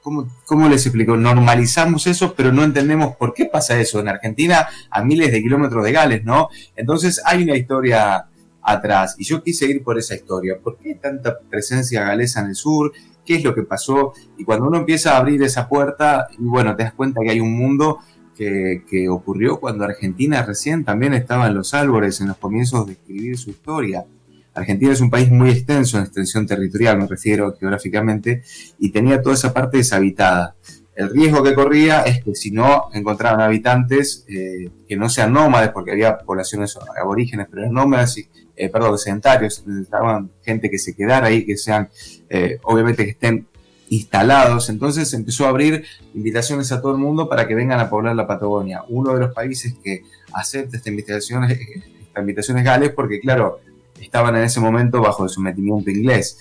¿cómo, 0.02 0.68
les 0.68 0.84
explico? 0.84 1.16
Normalizamos 1.16 2.06
eso, 2.06 2.34
pero 2.34 2.52
no 2.52 2.64
entendemos 2.64 3.16
por 3.16 3.32
qué 3.32 3.46
pasa 3.46 3.80
eso 3.80 4.00
en 4.00 4.08
Argentina 4.08 4.68
a 4.90 5.02
miles 5.02 5.32
de 5.32 5.42
kilómetros 5.42 5.84
de 5.84 5.92
Gales, 5.92 6.24
¿no? 6.24 6.48
Entonces 6.76 7.20
hay 7.24 7.44
una 7.44 7.56
historia 7.56 8.26
atrás 8.62 9.16
y 9.18 9.24
yo 9.24 9.42
quise 9.42 9.66
ir 9.66 9.82
por 9.82 9.98
esa 9.98 10.14
historia. 10.14 10.58
¿Por 10.62 10.76
qué 10.76 10.94
tanta 10.96 11.38
presencia 11.38 12.04
galesa 12.04 12.40
en 12.40 12.48
el 12.48 12.54
sur? 12.54 12.92
¿Qué 13.24 13.36
es 13.36 13.44
lo 13.44 13.54
que 13.54 13.62
pasó? 13.62 14.12
Y 14.36 14.44
cuando 14.44 14.66
uno 14.66 14.78
empieza 14.78 15.14
a 15.14 15.18
abrir 15.18 15.42
esa 15.42 15.68
puerta, 15.68 16.28
y 16.38 16.42
bueno, 16.42 16.74
te 16.74 16.82
das 16.82 16.92
cuenta 16.92 17.20
que 17.22 17.30
hay 17.30 17.40
un 17.40 17.56
mundo 17.56 18.00
que, 18.36 19.08
ocurrió 19.08 19.60
cuando 19.60 19.84
Argentina 19.84 20.42
recién 20.42 20.84
también 20.84 21.14
estaba 21.14 21.46
en 21.46 21.54
los 21.54 21.74
árboles, 21.74 22.20
en 22.20 22.28
los 22.28 22.36
comienzos 22.36 22.86
de 22.86 22.92
escribir 22.92 23.38
su 23.38 23.50
historia. 23.50 24.04
Argentina 24.54 24.92
es 24.92 25.00
un 25.00 25.10
país 25.10 25.30
muy 25.30 25.50
extenso 25.50 25.96
en 25.96 26.04
extensión 26.04 26.46
territorial, 26.46 26.98
me 26.98 27.06
refiero 27.06 27.54
geográficamente, 27.58 28.42
y 28.78 28.90
tenía 28.90 29.22
toda 29.22 29.34
esa 29.34 29.52
parte 29.52 29.78
deshabitada. 29.78 30.56
El 30.94 31.08
riesgo 31.08 31.42
que 31.42 31.54
corría 31.54 32.02
es 32.02 32.22
que 32.22 32.34
si 32.34 32.50
no 32.50 32.90
encontraban 32.92 33.40
habitantes 33.40 34.26
eh, 34.28 34.70
que 34.86 34.96
no 34.96 35.08
sean 35.08 35.32
nómades, 35.32 35.70
porque 35.70 35.92
había 35.92 36.18
poblaciones 36.18 36.76
aborígenes, 37.00 37.46
pero 37.48 37.62
eran 37.62 37.74
nómades, 37.74 38.18
y, 38.18 38.28
eh, 38.56 38.68
perdón, 38.68 38.98
sedentarios, 38.98 39.66
necesitaban 39.66 40.30
gente 40.42 40.68
que 40.68 40.78
se 40.78 40.94
quedara 40.94 41.28
ahí, 41.28 41.46
que 41.46 41.56
sean, 41.56 41.88
eh, 42.28 42.58
obviamente 42.64 43.04
que 43.04 43.12
estén 43.12 43.46
instalados. 43.92 44.70
Entonces 44.70 45.12
empezó 45.12 45.44
a 45.44 45.50
abrir 45.50 45.84
invitaciones 46.14 46.72
a 46.72 46.80
todo 46.80 46.92
el 46.92 46.98
mundo 46.98 47.28
para 47.28 47.46
que 47.46 47.54
vengan 47.54 47.78
a 47.78 47.90
poblar 47.90 48.16
la 48.16 48.26
Patagonia. 48.26 48.82
Uno 48.88 49.12
de 49.12 49.20
los 49.20 49.34
países 49.34 49.74
que 49.84 50.04
acepta 50.32 50.78
esta 50.78 50.88
invitación, 50.88 51.44
esta 51.44 52.20
invitación 52.20 52.56
es 52.56 52.64
Gales 52.64 52.92
porque, 52.96 53.20
claro, 53.20 53.60
estaban 54.00 54.34
en 54.36 54.44
ese 54.44 54.60
momento 54.60 55.02
bajo 55.02 55.24
el 55.24 55.30
sometimiento 55.30 55.90
inglés. 55.90 56.38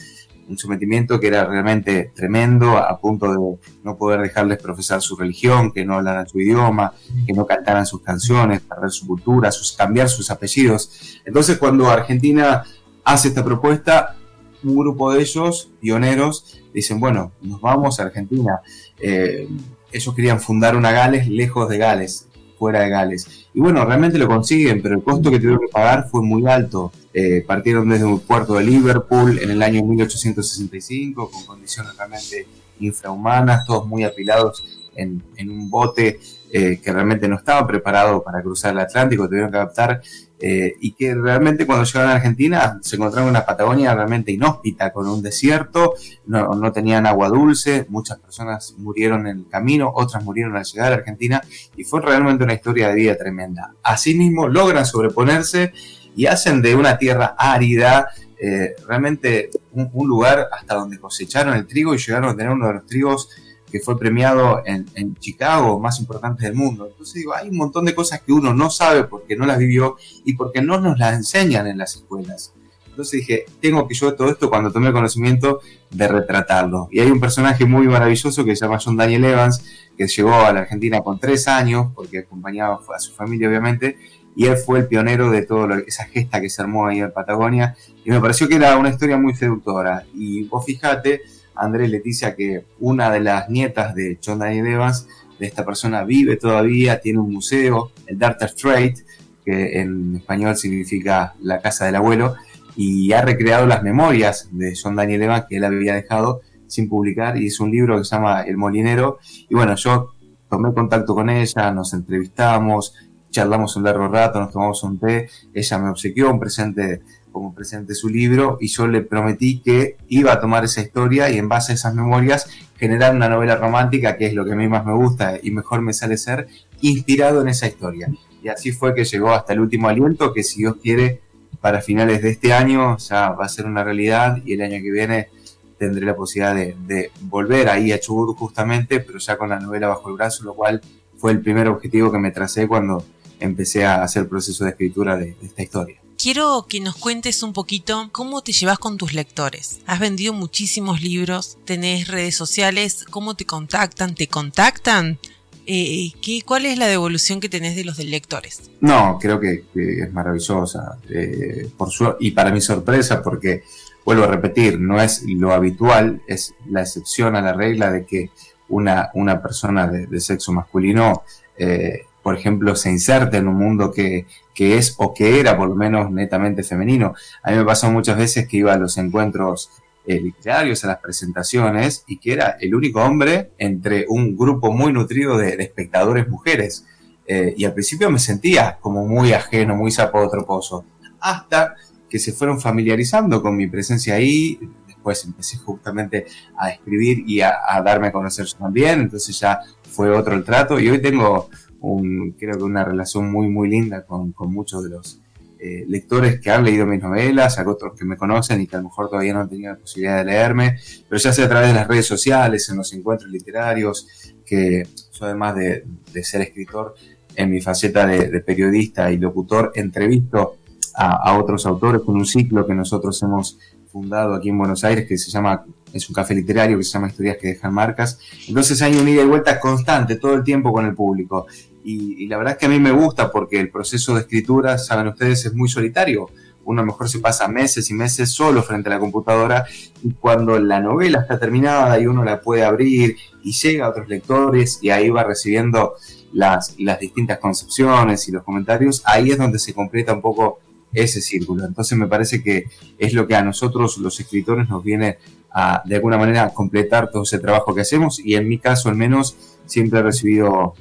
Un 0.48 0.58
sometimiento 0.58 1.20
que 1.20 1.28
era 1.28 1.44
realmente 1.46 2.12
tremendo, 2.16 2.78
a 2.78 2.98
punto 3.00 3.32
de 3.32 3.58
no 3.84 3.98
poder 3.98 4.22
dejarles 4.22 4.58
profesar 4.62 5.02
su 5.02 5.18
religión, 5.18 5.72
que 5.74 5.84
no 5.84 5.96
hablaran 5.96 6.28
su 6.28 6.40
idioma, 6.40 6.94
que 7.26 7.34
no 7.34 7.46
cantaran 7.46 7.86
sus 7.86 8.02
canciones, 8.02 8.62
perder 8.62 8.92
su 8.92 9.08
cultura, 9.08 9.52
sus, 9.52 9.74
cambiar 9.74 10.08
sus 10.08 10.32
apellidos. 10.32 11.20
Entonces, 11.26 11.58
cuando 11.58 11.90
Argentina 11.90 12.64
hace 13.04 13.28
esta 13.28 13.44
propuesta, 13.44 14.16
un 14.64 14.78
grupo 14.78 15.14
de 15.14 15.22
ellos, 15.22 15.70
pioneros, 15.80 16.62
dicen, 16.74 17.00
bueno, 17.00 17.32
nos 17.42 17.62
vamos 17.62 18.00
a 18.00 18.04
Argentina. 18.04 18.62
Eh, 19.00 19.48
ellos 19.92 20.16
querían 20.16 20.40
fundar 20.40 20.76
una 20.76 20.92
Gales 20.92 21.28
lejos 21.28 21.70
de 21.70 21.78
Gales, 21.78 22.28
fuera 22.58 22.82
de 22.82 22.90
Gales. 22.90 23.48
Y 23.54 23.60
bueno, 23.60 23.84
realmente 23.86 24.18
lo 24.18 24.28
consiguen, 24.28 24.82
pero 24.82 24.96
el 24.96 25.04
costo 25.04 25.30
que 25.32 25.38
tuvieron 25.38 25.60
que 25.60 25.68
pagar 25.68 26.08
fue 26.10 26.22
muy 26.22 26.46
alto. 26.48 26.92
Eh, 27.14 27.44
partieron 27.46 27.90
desde 27.90 28.06
un 28.06 28.20
puerto 28.20 28.54
de 28.54 28.64
Liverpool 28.64 29.40
en 29.40 29.52
el 29.52 29.62
año 29.62 29.84
1865, 29.84 31.30
con 31.30 31.46
condiciones 31.46 31.98
realmente 31.98 32.48
infrahumanas, 32.80 33.66
todos 33.66 33.86
muy 33.86 34.04
apilados 34.04 34.64
en, 34.96 35.24
un 35.50 35.70
bote 35.70 36.20
eh, 36.52 36.80
que 36.84 36.92
realmente 36.92 37.28
no 37.28 37.36
estaba 37.36 37.66
preparado 37.66 38.24
para 38.24 38.42
cruzar 38.42 38.74
el 38.74 38.80
Atlántico, 38.80 39.28
tuvieron 39.28 39.52
que 39.52 39.58
adaptar 39.58 40.02
eh, 40.44 40.76
y 40.82 40.94
que 40.94 41.14
realmente 41.14 41.68
cuando 41.68 41.86
llegaron 41.86 42.10
a 42.10 42.16
Argentina 42.16 42.80
se 42.82 42.96
encontraron 42.96 43.30
una 43.30 43.46
Patagonia 43.46 43.94
realmente 43.94 44.32
inhóspita, 44.32 44.92
con 44.92 45.08
un 45.08 45.22
desierto, 45.22 45.94
no, 46.26 46.56
no, 46.56 46.72
tenían 46.72 47.06
agua 47.06 47.30
dulce, 47.30 47.86
muchas 47.90 48.18
personas 48.18 48.74
murieron 48.80 49.28
en 49.28 49.38
el 49.38 49.48
camino, 49.48 49.92
otras 49.94 50.24
murieron 50.24 50.58
al 50.58 50.66
llegar 50.66 50.92
a 50.92 50.96
Argentina 50.96 51.42
y 51.78 51.84
fue 51.84 52.02
realmente 52.02 52.44
una 52.44 52.56
historia 52.56 52.88
de 52.88 52.96
vida 52.96 53.16
tremenda. 53.16 53.76
Asimismo 53.84 54.48
logran 54.48 54.86
sobreponerse 54.86 55.74
y 56.16 56.26
hacen 56.26 56.64
de 56.64 56.76
una 56.76 56.98
tierra 56.98 57.36
árida 57.38 58.10
eh, 58.44 58.74
realmente 58.88 59.52
un, 59.74 59.92
un 59.94 60.08
lugar 60.08 60.48
hasta 60.52 60.74
donde 60.74 61.00
cosecharon 61.00 61.54
el 61.54 61.68
trigo 61.68 61.94
y 61.94 62.00
llegaron 62.00 62.30
a 62.30 62.36
tener 62.36 62.52
uno 62.52 62.68
de 62.68 62.74
los 62.74 62.86
trigos 62.88 63.30
que 63.72 63.80
fue 63.80 63.98
premiado 63.98 64.62
en, 64.66 65.16
Chicago, 65.16 65.80
más 65.80 66.00
importante 66.00 66.44
del 66.44 66.56
mundo. 66.56 66.88
Entonces 66.88 67.16
digo, 67.16 67.34
hay 67.36 67.50
un 67.50 67.58
montón 67.58 67.86
de 67.86 67.96
cosas 67.96 68.22
que 68.22 68.34
uno 68.34 68.54
no 68.54 68.70
sabe 68.70 69.06
porque 69.06 69.36
no 69.36 69.46
las 69.46 69.58
vivió 69.58 69.96
y 70.26 70.34
porque 70.34 70.62
no 70.62 70.80
nos 70.80 71.00
las 71.00 71.16
enseñan 71.16 71.68
en 71.68 71.78
las 71.78 71.96
escuelas. 71.96 72.54
Entonces 72.88 73.22
dije, 73.22 73.46
tengo 73.62 73.88
que 73.88 73.96
yo 73.96 74.14
todo 74.16 74.30
esto 74.30 74.50
cuando 74.50 74.72
tomé 74.72 74.92
conocimiento 74.92 75.62
de 75.90 76.08
retratarlo. 76.08 76.90
Y 76.92 77.00
hay 77.00 77.10
un 77.10 77.22
personaje 77.22 77.66
muy 77.66 77.88
maravilloso 77.88 78.44
que 78.44 78.56
se 78.56 78.66
llama 78.66 78.80
John 78.84 78.98
Daniel 78.98 79.24
Evans, 79.24 79.64
que 79.98 80.08
llegó 80.08 80.34
a 80.34 80.52
la 80.52 80.62
Argentina 80.62 81.02
con 81.02 81.18
tres 81.18 81.48
años, 81.48 81.88
porque 81.96 82.20
acompañaba 82.20 82.80
a 82.94 83.00
su 83.00 83.14
familia 83.14 83.48
obviamente, 83.48 83.98
y 84.36 84.46
él 84.46 84.58
fue 84.58 84.80
el 84.80 84.88
pionero 84.88 85.30
de 85.30 85.44
toda 85.44 85.80
esa 85.88 86.06
gesta 86.06 86.42
que 86.42 86.50
se 86.50 86.62
armó 86.62 86.88
ahí 86.88 87.00
en 87.00 87.12
Patagonia. 87.12 87.76
Y 88.04 88.10
me 88.10 88.20
pareció 88.20 88.48
que 88.48 88.56
era 88.56 88.78
una 88.78 88.90
historia 88.90 89.18
muy 89.18 89.34
seductora. 89.36 90.04
Y 90.14 90.44
vos 90.44 90.66
fíjate, 90.66 91.22
Andrés 91.56 91.90
Leticia, 91.90 92.36
que 92.36 92.66
una 92.80 93.12
de 93.12 93.20
las 93.20 93.50
nietas 93.50 93.96
de 93.96 94.20
John 94.24 94.40
Daniel 94.40 94.68
Evans, 94.68 95.08
de 95.40 95.48
esta 95.48 95.66
persona, 95.66 96.04
vive 96.04 96.38
todavía, 96.38 97.00
tiene 97.00 97.20
un 97.20 97.34
museo, 97.34 97.92
el 98.08 98.18
Darter 98.18 98.50
Strait, 98.50 99.00
que 99.44 99.80
en 99.82 100.18
español 100.18 100.56
significa 100.56 101.34
la 101.42 101.62
casa 101.62 101.86
del 101.86 101.96
abuelo, 101.96 102.36
y 102.76 103.12
ha 103.12 103.22
recreado 103.22 103.66
las 103.66 103.84
memorias 103.84 104.50
de 104.52 104.74
John 104.82 104.96
Daniel 104.96 105.24
Evans 105.24 105.46
que 105.50 105.58
él 105.58 105.64
había 105.64 105.96
dejado 105.96 106.42
sin 106.68 106.88
publicar, 106.88 107.38
y 107.38 107.48
es 107.48 107.60
un 107.60 107.72
libro 107.72 107.98
que 107.98 108.06
se 108.06 108.16
llama 108.16 108.44
El 108.44 108.58
Molinero, 108.58 109.20
y 109.50 109.56
bueno, 109.56 109.76
yo 109.76 110.14
tomé 110.50 110.74
contacto 110.74 111.16
con 111.16 111.30
ella, 111.30 111.72
nos 111.72 111.94
entrevistamos, 111.94 112.94
charlamos 113.32 113.76
un 113.78 113.84
largo 113.84 114.08
rato, 114.08 114.40
nos 114.40 114.52
tomamos 114.52 114.84
un 114.84 115.00
té, 115.00 115.30
ella 115.54 115.80
me 115.80 115.90
obsequió 115.90 116.30
un 116.30 116.40
presente 116.40 117.02
como 117.32 117.54
presente 117.54 117.96
su 117.96 118.10
libro 118.10 118.58
y 118.60 118.68
yo 118.68 118.88
le 118.88 119.02
prometí 119.02 119.62
que 119.62 119.98
iba 120.08 120.34
a 120.34 120.40
tomar 120.40 120.64
esa 120.64 120.82
historia 120.82 121.30
y 121.30 121.38
en 121.38 121.50
base 121.50 121.72
a 121.72 121.76
esas 121.76 121.96
memorias 121.96 122.48
generar 122.78 123.16
una 123.16 123.30
novela 123.30 123.56
romántica, 123.56 124.18
que 124.18 124.26
es 124.26 124.34
lo 124.34 124.44
que 124.44 124.54
a 124.54 124.56
mí 124.56 124.68
más 124.68 124.86
me 124.86 124.94
gusta 124.94 125.40
y 125.42 125.52
mejor 125.52 125.82
me 125.82 125.94
sale 125.94 126.18
ser, 126.18 126.48
inspirado 126.82 127.42
en 127.42 127.50
esa 127.50 127.68
historia. 127.68 128.10
Y 128.44 128.50
así 128.50 128.72
fue 128.72 128.96
que 128.96 129.06
llegó 129.06 129.32
hasta 129.32 129.54
el 129.54 129.60
último 129.60 129.88
aliento, 129.88 130.34
que 130.34 130.44
si 130.44 130.60
Dios 130.60 130.78
quiere, 130.82 131.22
para 131.62 131.82
finales 131.82 132.24
de 132.24 132.32
este 132.32 132.54
año 132.54 132.98
ya 132.98 133.30
va 133.32 133.46
a 133.46 133.50
ser 133.50 133.68
una 133.68 133.84
realidad 133.84 134.42
y 134.44 134.54
el 134.54 134.62
año 134.64 134.82
que 134.82 134.92
viene 134.92 135.30
tendré 135.78 136.06
la 136.06 136.16
posibilidad 136.16 136.56
de, 136.56 137.12
volver 137.22 137.70
ahí 137.70 137.92
a 137.92 138.00
Chubut 138.00 138.36
justamente, 138.38 139.00
pero 139.00 139.20
ya 139.20 139.38
con 139.38 139.50
la 139.50 139.60
novela 139.60 139.88
bajo 139.88 140.10
el 140.10 140.16
brazo, 140.16 140.44
lo 140.44 140.56
cual 140.56 140.82
fue 141.18 141.32
el 141.32 141.42
primer 141.42 141.68
objetivo 141.68 142.12
que 142.12 142.18
me 142.18 142.32
tracé 142.32 142.68
cuando 142.68 143.06
empecé 143.40 143.86
a 143.86 144.04
hacer 144.04 144.24
el 144.24 144.30
proceso 144.30 144.64
de 144.64 144.72
escritura 144.72 145.18
de 145.18 145.36
esta 145.42 145.62
historia. 145.62 146.01
Quiero 146.22 146.68
que 146.70 146.80
nos 146.80 146.96
cuentes 146.98 147.42
un 147.42 147.52
poquito 147.52 148.10
cómo 148.12 148.42
te 148.42 148.52
llevas 148.52 148.78
con 148.78 148.98
tus 148.98 149.14
lectores. 149.14 149.82
Has 149.88 150.00
vendido 150.00 150.34
muchísimos 150.34 151.02
libros, 151.02 151.58
tenés 151.66 152.08
redes 152.08 152.36
sociales, 152.36 153.06
¿cómo 153.10 153.36
te 153.36 153.46
contactan? 153.46 154.14
¿Te 154.14 154.28
contactan? 154.28 155.18
Eh, 155.66 156.12
¿qué, 156.22 156.42
¿Cuál 156.46 156.68
es 156.68 156.78
la 156.78 156.88
devolución 156.88 157.40
que 157.40 157.50
tenés 157.50 157.76
de 157.76 157.86
los 157.86 157.98
lectores? 157.98 158.70
No, 158.82 159.18
creo 159.20 159.40
que, 159.40 159.64
es 159.74 160.14
maravillosa. 160.14 160.98
Eh, 161.10 161.72
y 162.20 162.32
para 162.32 162.52
mi 162.52 162.62
sorpresa, 162.62 163.24
porque 163.24 163.64
vuelvo 164.06 164.26
a 164.26 164.28
repetir, 164.28 164.80
no 164.80 165.02
es 165.02 165.24
lo 165.26 165.54
habitual, 165.54 166.22
es 166.28 166.54
la 166.70 166.82
excepción 166.82 167.36
a 167.36 167.42
la 167.42 167.54
regla 167.54 167.92
de 167.92 168.06
que 168.06 168.30
una, 168.70 169.10
una 169.16 169.42
persona 169.42 169.88
de, 169.88 170.20
sexo 170.20 170.52
masculino, 170.52 171.24
eh, 171.58 172.06
por 172.24 172.36
ejemplo, 172.36 172.76
se 172.76 172.92
inserta 172.92 173.38
en 173.38 173.48
un 173.48 173.56
mundo 173.56 173.92
que, 173.92 174.26
que, 174.54 174.78
es 174.78 174.96
o 174.98 175.14
que 175.14 175.40
era 175.40 175.58
por 175.58 175.70
lo 175.70 175.76
menos 175.76 176.12
netamente 176.12 176.64
femenino. 176.64 177.14
A 177.44 177.52
mí 177.52 177.58
me 177.58 177.66
pasó 177.66 177.92
muchas 177.92 178.18
veces 178.18 178.48
que 178.48 178.58
iba 178.58 178.74
a 178.74 178.78
los 178.78 178.98
encuentros 178.98 179.70
eh, 180.04 180.20
literarios, 180.20 180.84
a 180.84 180.88
las 180.88 180.98
presentaciones, 180.98 182.04
y 182.08 182.18
que 182.18 182.34
era 182.34 182.58
el 182.60 182.74
único 182.74 183.02
hombre 183.02 183.52
entre 183.60 184.06
un 184.10 184.36
grupo 184.36 184.72
muy 184.72 184.92
nutrido 184.92 185.38
de, 185.38 185.54
espectadores 185.60 186.28
mujeres. 186.28 186.86
Eh, 187.28 187.54
y 187.56 187.66
al 187.66 187.74
principio 187.74 188.10
me 188.10 188.18
sentía 188.18 188.80
como 188.82 189.06
muy 189.06 189.32
ajeno, 189.34 189.76
muy 189.76 189.92
sapotroposo, 189.92 190.86
hasta 191.20 191.76
que 192.10 192.18
se 192.18 192.34
fueron 192.34 192.60
familiarizando 192.60 193.44
con 193.44 193.56
mi 193.56 193.68
presencia 193.68 194.16
ahí. 194.16 194.60
Después 194.88 195.24
empecé 195.24 195.58
justamente 195.58 196.26
a 196.58 196.72
escribir 196.72 197.24
y 197.28 197.42
a, 197.42 197.54
darme 197.86 198.08
a 198.08 198.12
conocer 198.12 198.48
también, 198.54 199.02
entonces 199.02 199.40
ya 199.40 199.60
fue 199.84 200.10
otro 200.10 200.34
el 200.34 200.44
trato 200.44 200.80
y 200.80 200.90
hoy 200.90 201.00
tengo 201.00 201.50
un, 201.82 202.32
creo 202.40 202.58
que 202.58 202.64
una 202.64 202.84
relación 202.84 203.32
muy, 203.32 203.48
muy 203.48 203.70
linda 203.70 204.06
con, 204.06 204.32
con 204.32 204.54
muchos 204.54 204.84
de 204.84 204.90
los 204.90 205.22
eh, 205.64 205.86
lectores 205.88 206.42
que 206.42 206.50
han 206.50 206.64
leído 206.64 206.88
mis 206.88 207.04
novelas, 207.04 207.60
hay 207.60 207.68
otros 207.68 207.94
que 207.96 208.04
me 208.04 208.18
conocen 208.18 208.62
y 208.62 208.66
que 208.66 208.78
a 208.78 208.80
lo 208.80 208.86
mejor 208.86 209.12
todavía 209.12 209.32
no 209.32 209.42
han 209.42 209.48
tenido 209.48 209.72
la 209.72 209.78
posibilidad 209.78 210.18
de 210.18 210.26
leerme, 210.26 210.80
pero 211.08 211.22
ya 211.22 211.32
sea 211.32 211.46
a 211.46 211.50
través 211.50 211.68
de 211.68 211.76
las 211.76 211.88
redes 211.88 212.08
sociales, 212.08 212.68
en 212.72 212.78
los 212.78 212.92
encuentros 212.94 213.30
literarios, 213.30 214.08
que 214.44 214.88
yo 215.14 215.26
además 215.26 215.56
de, 215.56 215.84
ser 216.24 216.42
escritor, 216.42 216.96
en 217.36 217.52
mi 217.52 217.62
faceta 217.62 218.08
de, 218.08 218.40
periodista 218.40 219.12
y 219.12 219.20
locutor, 219.20 219.72
entrevisto 219.76 220.56
a, 220.96 221.38
otros 221.38 221.68
autores 221.68 222.02
con 222.02 222.16
un 222.16 222.26
ciclo 222.26 222.66
que 222.66 222.74
nosotros 222.74 223.22
hemos 223.22 223.60
fundado 223.92 224.34
aquí 224.34 224.50
en 224.50 224.58
Buenos 224.58 224.84
Aires 224.84 225.08
que 225.08 225.16
se 225.16 225.30
llama, 225.30 225.64
es 225.94 226.10
un 226.10 226.16
café 226.16 226.34
literario 226.34 226.80
que 226.80 226.84
se 226.84 226.94
llama 226.94 227.10
Historias 227.10 227.38
que 227.40 227.50
dejan 227.50 227.72
marcas. 227.72 228.18
Entonces 228.48 228.82
hay 228.82 228.96
un 228.96 229.08
ida 229.08 229.22
y 229.22 229.28
vuelta 229.28 229.60
constante 229.60 230.16
todo 230.16 230.34
el 230.34 230.44
tiempo 230.44 230.74
con 230.74 230.88
el 230.88 230.96
público. 230.96 231.46
Y, 231.84 232.28
la 232.28 232.38
verdad 232.38 232.54
es 232.54 232.60
que 232.60 232.66
a 232.68 232.70
mí 232.70 232.80
me 232.80 232.92
gusta 232.92 233.32
porque 233.32 233.60
el 233.60 233.70
proceso 233.70 234.14
de 234.14 234.22
escritura, 234.22 234.78
saben 234.78 235.08
ustedes, 235.08 235.46
es 235.46 235.54
muy 235.54 235.70
solitario. 235.70 236.30
Uno 236.64 236.86
mejor 236.86 237.10
se 237.10 237.20
pasa 237.20 237.48
meses 237.48 237.90
y 237.90 237.94
meses 237.94 238.30
solo 238.30 238.62
frente 238.62 238.90
a 238.90 238.94
la 238.94 239.00
computadora 239.00 239.66
y 240.04 240.12
cuando 240.14 240.60
la 240.60 240.80
novela 240.80 241.22
está 241.22 241.40
terminada 241.40 242.00
y 242.00 242.06
uno 242.06 242.24
la 242.24 242.40
puede 242.40 242.64
abrir 242.64 243.18
y 243.44 243.52
llega 243.52 243.88
a 243.88 243.90
otros 243.90 244.08
lectores 244.08 244.78
y 244.82 244.92
ahí 244.92 245.10
va 245.10 245.24
recibiendo 245.24 245.96
las, 246.34 246.76
las 246.78 247.00
distintas 247.00 247.40
concepciones 247.40 248.28
y 248.28 248.32
los 248.32 248.44
comentarios, 248.44 249.02
ahí 249.06 249.32
es 249.32 249.40
donde 249.40 249.58
se 249.58 249.74
completa 249.74 250.14
un 250.14 250.22
poco 250.22 250.60
ese 250.94 251.22
círculo. 251.22 251.66
Entonces 251.66 251.98
me 251.98 252.08
parece 252.08 252.44
que 252.44 252.66
es 252.98 253.14
lo 253.14 253.28
que 253.28 253.36
a 253.36 253.44
nosotros 253.44 253.98
los 253.98 254.20
escritores 254.20 254.70
nos 254.70 254.84
viene 254.84 255.18
a 255.52 255.82
de 255.86 255.96
alguna 255.96 256.18
manera 256.18 256.54
completar 256.54 257.10
todo 257.12 257.24
ese 257.24 257.40
trabajo 257.40 257.76
que 257.76 257.82
hacemos 257.82 258.20
y 258.20 258.36
en 258.36 258.48
mi 258.48 258.58
caso 258.58 258.90
al 258.90 258.96
menos 258.96 259.51
siempre 259.66 260.00
he 260.00 260.04
recibido 260.04 260.74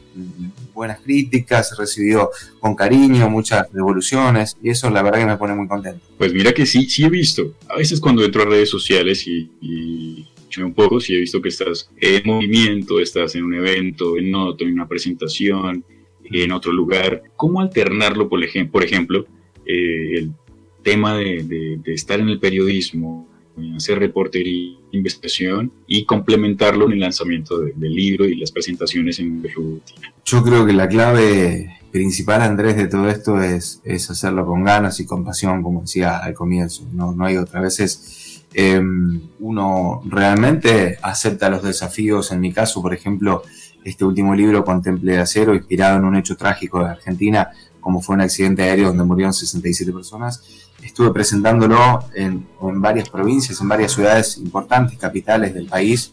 buenas 0.75 1.01
críticas, 1.01 1.77
recibido 1.79 2.31
con 2.59 2.75
cariño 2.75 3.29
muchas 3.29 3.71
devoluciones 3.73 4.57
y 4.63 4.71
eso 4.71 4.89
la 4.91 5.03
verdad 5.03 5.21
que 5.21 5.27
me 5.27 5.37
pone 5.37 5.55
muy 5.55 5.69
contento. 5.69 6.01
Pues 6.17 6.33
mira 6.33 6.53
que 6.53 6.67
sí, 6.67 6.89
sí 6.89 7.05
he 7.05 7.11
visto. 7.11 7.55
A 7.69 7.77
veces 7.77 8.01
cuando 8.01 8.25
entro 8.25 8.43
a 8.43 8.47
redes 8.47 8.71
sociales 8.71 9.27
y, 9.27 9.51
un 10.59 10.75
poco, 10.75 11.01
sí 11.01 11.15
he 11.15 11.21
visto 11.21 11.41
que 11.41 11.49
estás 11.49 11.91
en 11.97 12.23
movimiento, 12.27 13.01
estás 13.01 13.35
en 13.35 13.45
un 13.45 13.55
evento, 13.55 14.19
en 14.19 14.35
otro, 14.35 14.67
en 14.67 14.75
una 14.75 14.89
presentación, 14.89 15.85
en 16.25 16.53
otro 16.53 16.73
lugar. 16.73 17.23
¿Cómo 17.37 17.61
alternarlo, 17.61 18.29
por, 18.29 18.43
ejemplo, 18.43 18.73
por 18.73 18.85
ejemplo 18.85 19.27
eh, 19.65 20.19
el 20.19 20.33
tema 20.83 21.17
de, 21.17 21.81
estar 21.87 22.21
en 22.21 22.29
el 22.29 22.41
periodismo, 22.41 23.29
hacer 23.77 23.99
reportería, 23.99 24.77
investigación 24.93 25.73
y 25.87 26.05
complementarlo 26.05 26.87
en 26.87 26.93
el 26.93 27.01
lanzamiento 27.01 27.59
del 27.59 27.95
libro 27.95 28.25
y 28.25 28.37
las 28.37 28.51
presentaciones 28.51 29.19
en 29.19 29.43
Rutina. 29.43 30.13
Yo 30.25 30.43
creo 30.43 30.67
que 30.67 30.73
la 30.73 30.89
clave 30.89 31.81
principal, 31.91 32.43
Andrés, 32.43 32.77
de 32.77 32.87
todo 32.87 33.09
esto 33.09 33.41
es, 33.43 33.81
es 33.85 34.11
hacerlo 34.11 34.47
con 34.47 34.65
ganas 34.65 35.01
y 35.01 35.07
con 35.07 35.25
pasión, 35.25 35.63
como 35.63 35.83
decía 35.83 36.19
al 36.19 36.35
comienzo. 36.35 36.85
No, 36.93 37.13
no 37.13 37.25
hay 37.25 37.37
otra. 37.37 37.61
veces 37.61 38.45
em, 38.55 39.21
uno 39.41 40.03
realmente 40.07 40.99
acepta 41.03 41.51
los 41.51 41.63
desafíos. 41.63 42.33
En 42.33 42.41
mi 42.41 42.53
caso, 42.53 42.81
por 42.81 42.95
ejemplo, 42.95 43.43
este 43.85 44.05
último 44.05 44.35
libro, 44.35 44.65
Contemple 44.65 45.13
de 45.13 45.19
Acero, 45.19 45.55
inspirado 45.55 45.99
en 45.99 46.05
un 46.05 46.17
hecho 46.17 46.37
trágico 46.37 46.81
de 46.81 46.91
Argentina, 46.91 47.51
como 47.81 48.01
fue 48.01 48.15
un 48.15 48.21
accidente 48.21 48.63
aéreo 48.63 48.89
donde 48.89 49.05
murieron 49.05 49.33
67 49.33 49.93
personas. 49.93 50.70
Estuve 50.83 51.13
presentándolo 51.13 52.05
en, 52.15 52.47
varias 52.81 53.09
provincias, 53.09 53.61
en 53.61 53.69
varias 53.69 53.93
ciudades 53.93 54.39
importantes, 54.39 54.99
capitales 54.99 55.55
del 55.55 55.67
país. 55.67 56.13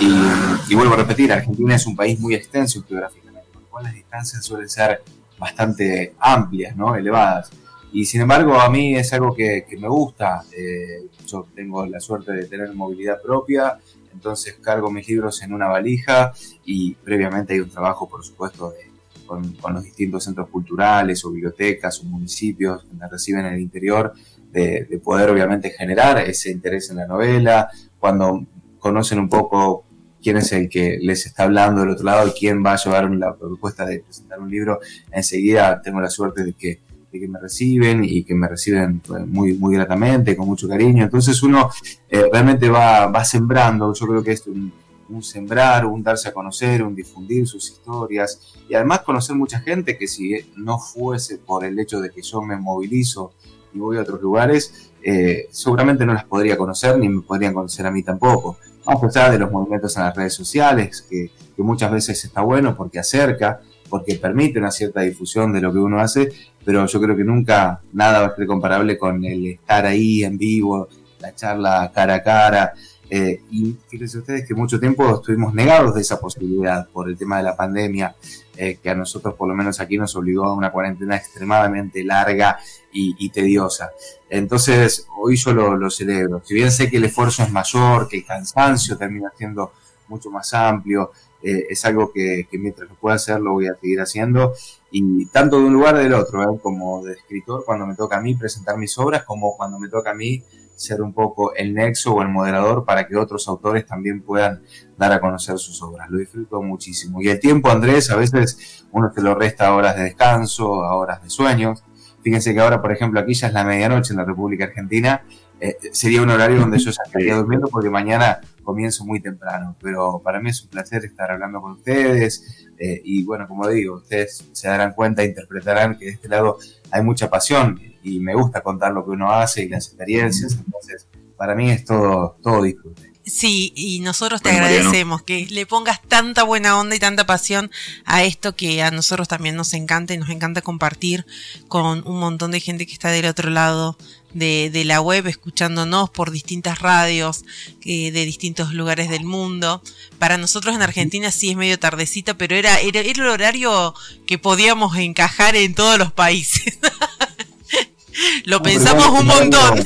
Y, 0.00 0.74
vuelvo 0.74 0.94
a 0.94 0.98
repetir, 0.98 1.32
Argentina 1.32 1.74
es 1.74 1.86
un 1.86 1.96
país 1.96 2.18
muy 2.20 2.34
extenso 2.34 2.84
geográficamente, 2.86 3.48
por 3.52 3.62
lo 3.62 3.68
cual 3.68 3.84
las 3.84 3.94
distancias 3.94 4.44
suelen 4.44 4.68
ser 4.68 5.02
bastante 5.38 6.14
amplias, 6.18 6.76
¿no? 6.76 6.94
elevadas. 6.94 7.50
Y 7.92 8.04
sin 8.04 8.20
embargo, 8.20 8.60
a 8.60 8.68
mí 8.68 8.96
es 8.96 9.12
algo 9.12 9.34
que, 9.34 9.64
me 9.78 9.88
gusta. 9.88 10.42
Eh, 10.56 11.08
yo 11.26 11.46
tengo 11.54 11.86
la 11.86 12.00
suerte 12.00 12.32
de 12.32 12.44
tener 12.46 12.74
movilidad 12.74 13.20
propia, 13.22 13.78
entonces 14.12 14.54
cargo 14.60 14.90
mis 14.90 15.08
libros 15.08 15.42
en 15.42 15.52
una 15.52 15.68
valija 15.68 16.32
y 16.64 16.94
previamente 16.94 17.54
hay 17.54 17.60
un 17.60 17.70
trabajo, 17.70 18.08
por 18.08 18.24
supuesto, 18.24 18.70
de, 18.70 18.85
con, 19.26 19.56
los 19.72 19.82
distintos 19.82 20.24
centros 20.24 20.48
culturales 20.48 21.24
o 21.24 21.30
bibliotecas 21.30 22.00
o 22.00 22.04
municipios 22.04 22.84
que 22.84 22.94
me 22.94 23.08
reciben 23.08 23.46
en 23.46 23.54
el 23.54 23.60
interior, 23.60 24.12
de, 24.52 25.00
poder 25.02 25.28
obviamente 25.30 25.70
generar 25.70 26.18
ese 26.18 26.50
interés 26.50 26.90
en 26.90 26.96
la 26.96 27.06
novela, 27.06 27.68
cuando 27.98 28.46
conocen 28.78 29.18
un 29.18 29.28
poco 29.28 29.84
quién 30.22 30.38
es 30.38 30.50
el 30.52 30.68
que 30.68 30.98
les 31.00 31.26
está 31.26 31.44
hablando 31.44 31.82
del 31.82 31.90
otro 31.90 32.04
lado 32.04 32.28
y 32.28 32.30
quién 32.30 32.64
va 32.64 32.72
a 32.72 32.76
llevar 32.76 33.10
la 33.10 33.34
propuesta 33.34 33.84
de 33.84 34.00
presentar 34.00 34.40
un 34.40 34.50
libro, 34.50 34.80
enseguida 35.12 35.80
tengo 35.82 36.00
la 36.00 36.10
suerte 36.10 36.44
de 36.44 36.52
que, 36.52 36.80
me 37.28 37.40
reciben 37.40 38.04
y 38.04 38.24
que 38.24 38.34
me 38.34 38.46
reciben 38.46 39.00
pues, 39.00 39.26
muy, 39.26 39.54
muy 39.54 39.74
gratamente, 39.74 40.36
con 40.36 40.46
mucho 40.46 40.68
cariño. 40.68 41.02
Entonces 41.02 41.42
uno 41.42 41.70
eh, 42.10 42.26
realmente 42.30 42.68
va, 42.68 43.06
va 43.06 43.24
sembrando, 43.24 43.94
yo 43.94 44.06
creo 44.06 44.22
que 44.22 44.32
es 44.32 44.46
un, 44.46 44.70
un 45.08 45.22
sembrar, 45.22 45.86
un 45.86 46.02
darse 46.02 46.28
a 46.28 46.34
conocer, 46.34 46.82
un 46.82 46.94
difundir 46.94 47.46
sus 47.46 47.70
historias 47.70 48.54
y 48.68 48.74
además 48.74 49.00
conocer 49.00 49.36
mucha 49.36 49.60
gente 49.60 49.96
que 49.96 50.06
si 50.06 50.34
no 50.56 50.78
fuese 50.78 51.38
por 51.38 51.64
el 51.64 51.78
hecho 51.78 52.00
de 52.00 52.10
que 52.10 52.22
yo 52.22 52.42
me 52.42 52.56
movilizo 52.56 53.32
y 53.72 53.78
voy 53.78 53.98
a 53.98 54.02
otros 54.02 54.20
lugares, 54.20 54.90
eh, 55.02 55.46
seguramente 55.50 56.04
no 56.04 56.14
las 56.14 56.24
podría 56.24 56.56
conocer 56.56 56.98
ni 56.98 57.08
me 57.08 57.22
podrían 57.22 57.54
conocer 57.54 57.86
a 57.86 57.90
mí 57.90 58.02
tampoco. 58.02 58.58
A 58.86 59.00
pesar 59.00 59.30
de 59.32 59.38
los 59.38 59.50
movimientos 59.50 59.96
en 59.96 60.04
las 60.04 60.16
redes 60.16 60.34
sociales, 60.34 61.06
que, 61.08 61.30
que 61.54 61.62
muchas 61.62 61.90
veces 61.90 62.24
está 62.24 62.40
bueno 62.42 62.76
porque 62.76 62.98
acerca, 62.98 63.60
porque 63.88 64.16
permite 64.16 64.58
una 64.58 64.70
cierta 64.70 65.00
difusión 65.02 65.52
de 65.52 65.60
lo 65.60 65.72
que 65.72 65.78
uno 65.78 66.00
hace, 66.00 66.30
pero 66.64 66.86
yo 66.86 67.00
creo 67.00 67.16
que 67.16 67.24
nunca 67.24 67.80
nada 67.92 68.20
va 68.20 68.26
a 68.26 68.36
ser 68.36 68.46
comparable 68.46 68.98
con 68.98 69.24
el 69.24 69.46
estar 69.46 69.86
ahí 69.86 70.24
en 70.24 70.38
vivo, 70.38 70.88
la 71.20 71.34
charla 71.34 71.90
cara 71.94 72.16
a 72.16 72.22
cara, 72.22 72.72
eh, 73.08 73.40
y 73.50 73.76
fíjense 73.88 74.18
ustedes 74.18 74.46
que 74.46 74.54
mucho 74.54 74.80
tiempo 74.80 75.14
estuvimos 75.14 75.54
negados 75.54 75.94
de 75.94 76.00
esa 76.00 76.18
posibilidad 76.18 76.88
por 76.88 77.08
el 77.08 77.16
tema 77.16 77.38
de 77.38 77.44
la 77.44 77.56
pandemia, 77.56 78.16
eh, 78.56 78.78
que 78.82 78.90
a 78.90 78.94
nosotros 78.94 79.34
por 79.34 79.48
lo 79.48 79.54
menos 79.54 79.80
aquí 79.80 79.96
nos 79.96 80.16
obligó 80.16 80.44
a 80.44 80.54
una 80.54 80.72
cuarentena 80.72 81.16
extremadamente 81.16 82.02
larga 82.02 82.58
y, 82.92 83.28
tediosa. 83.28 83.90
Entonces, 84.30 85.06
hoy 85.18 85.36
yo 85.36 85.52
lo, 85.52 85.90
celebro. 85.90 86.40
Si 86.42 86.54
bien 86.54 86.72
sé 86.72 86.88
que 86.88 86.96
el 86.96 87.04
esfuerzo 87.04 87.42
es 87.42 87.52
mayor, 87.52 88.08
que 88.08 88.16
el 88.16 88.24
cansancio 88.24 88.96
termina 88.96 89.30
siendo 89.36 89.72
mucho 90.08 90.30
más 90.30 90.54
amplio, 90.54 91.12
eh, 91.42 91.66
es 91.68 91.84
algo 91.84 92.10
que, 92.10 92.48
mientras 92.52 92.88
lo 92.88 92.94
pueda 92.94 93.16
hacer 93.16 93.38
lo 93.38 93.52
voy 93.52 93.66
a 93.66 93.74
seguir 93.74 94.00
haciendo 94.00 94.54
y 94.90 95.26
tanto 95.26 95.58
de 95.58 95.66
un 95.66 95.74
lugar 95.74 95.98
del 95.98 96.14
otro, 96.14 96.58
como 96.62 97.04
de 97.04 97.12
escritor 97.12 97.64
cuando 97.66 97.86
me 97.86 97.94
toca 97.94 98.16
a 98.16 98.20
mí 98.22 98.34
presentar 98.34 98.78
mis 98.78 98.96
obras, 98.96 99.24
como 99.24 99.54
cuando 99.58 99.78
me 99.78 99.90
toca 99.90 100.12
a 100.12 100.14
mí 100.14 100.42
ser 100.76 101.02
un 101.02 101.12
poco 101.12 101.54
el 101.54 101.74
nexo 101.74 102.14
o 102.14 102.22
el 102.22 102.28
moderador 102.28 102.84
para 102.84 103.08
que 103.08 103.16
otros 103.16 103.48
autores 103.48 103.86
también 103.86 104.22
puedan 104.22 104.62
dar 104.96 105.12
a 105.12 105.20
conocer 105.20 105.58
sus 105.58 105.82
obras. 105.82 106.08
Lo 106.10 106.18
disfruto 106.18 106.62
muchísimo. 106.62 107.20
Y 107.20 107.28
el 107.28 107.40
tiempo, 107.40 107.70
Andrés, 107.70 108.10
a 108.10 108.16
veces 108.16 108.86
uno 108.92 109.10
se 109.12 109.22
lo 109.22 109.34
resta 109.34 109.68
a 109.68 109.74
horas 109.74 109.96
de 109.96 110.04
descanso, 110.04 110.84
a 110.84 110.94
horas 110.94 111.22
de 111.22 111.30
sueños. 111.30 111.82
fíjense 112.22 112.54
que 112.54 112.60
ahora, 112.60 112.82
por 112.82 112.92
ejemplo, 112.92 113.18
aquí 113.20 113.34
ya 113.34 113.48
es 113.48 113.52
la 113.52 113.64
medianoche 113.64 114.12
en 114.12 114.18
la 114.18 114.24
República 114.24 114.64
Argentina, 114.64 115.22
eh, 115.60 115.76
sería 115.92 116.22
un 116.22 116.30
horario 116.30 116.60
donde 116.60 116.78
yo 116.78 116.90
ya 116.90 117.02
estaría 117.06 117.34
durmiendo 117.34 117.68
porque 117.68 117.88
mañana 117.88 118.40
comienzo 118.66 119.06
muy 119.06 119.20
temprano, 119.20 119.74
pero 119.80 120.20
para 120.22 120.40
mí 120.40 120.50
es 120.50 120.62
un 120.62 120.68
placer 120.68 121.04
estar 121.06 121.30
hablando 121.30 121.62
con 121.62 121.72
ustedes 121.72 122.68
eh, 122.78 123.00
y 123.02 123.24
bueno, 123.24 123.48
como 123.48 123.66
digo, 123.68 123.96
ustedes 123.96 124.44
se 124.52 124.68
darán 124.68 124.92
cuenta, 124.92 125.24
interpretarán 125.24 125.96
que 125.96 126.04
de 126.04 126.10
este 126.10 126.28
lado 126.28 126.58
hay 126.90 127.02
mucha 127.02 127.30
pasión 127.30 127.80
y 128.02 128.20
me 128.20 128.34
gusta 128.34 128.60
contar 128.60 128.92
lo 128.92 129.04
que 129.04 129.12
uno 129.12 129.32
hace 129.32 129.62
y 129.62 129.68
las 129.68 129.86
experiencias, 129.86 130.52
entonces 130.52 131.08
para 131.38 131.54
mí 131.54 131.70
es 131.70 131.84
todo, 131.86 132.36
todo 132.42 132.62
disfrute. 132.62 133.16
Sí, 133.26 133.72
y 133.74 133.98
nosotros 134.00 134.40
te 134.40 134.50
agradecemos 134.50 135.20
que 135.20 135.46
le 135.50 135.66
pongas 135.66 136.00
tanta 136.00 136.44
buena 136.44 136.78
onda 136.78 136.94
y 136.94 137.00
tanta 137.00 137.26
pasión 137.26 137.72
a 138.04 138.22
esto 138.22 138.54
que 138.54 138.84
a 138.84 138.92
nosotros 138.92 139.26
también 139.26 139.56
nos 139.56 139.74
encanta 139.74 140.14
y 140.14 140.18
nos 140.18 140.30
encanta 140.30 140.62
compartir 140.62 141.26
con 141.66 142.06
un 142.06 142.20
montón 142.20 142.52
de 142.52 142.60
gente 142.60 142.86
que 142.86 142.92
está 142.92 143.10
del 143.10 143.26
otro 143.26 143.50
lado 143.50 143.98
de, 144.34 144.82
la 144.84 145.00
web, 145.00 145.26
escuchándonos 145.26 146.10
por 146.10 146.30
distintas 146.30 146.80
radios 146.80 147.44
de 147.84 148.10
distintos 148.10 148.72
lugares 148.74 149.08
del 149.08 149.24
mundo. 149.24 149.82
Para 150.18 150.36
nosotros 150.36 150.74
en 150.74 150.82
Argentina 150.82 151.30
sí 151.30 151.50
es 151.50 151.56
medio 151.56 151.78
tardecita, 151.78 152.34
pero 152.34 152.54
era, 152.56 152.80
era, 152.80 153.00
era 153.00 153.22
el 153.22 153.28
horario 153.28 153.94
que 154.26 154.38
podíamos 154.38 154.96
encajar 154.96 155.56
en 155.56 155.74
todos 155.74 155.98
los 155.98 156.12
países. 156.12 156.78
Lo 158.44 158.62
pensamos 158.62 159.08
un 159.20 159.26
montón. 159.26 159.84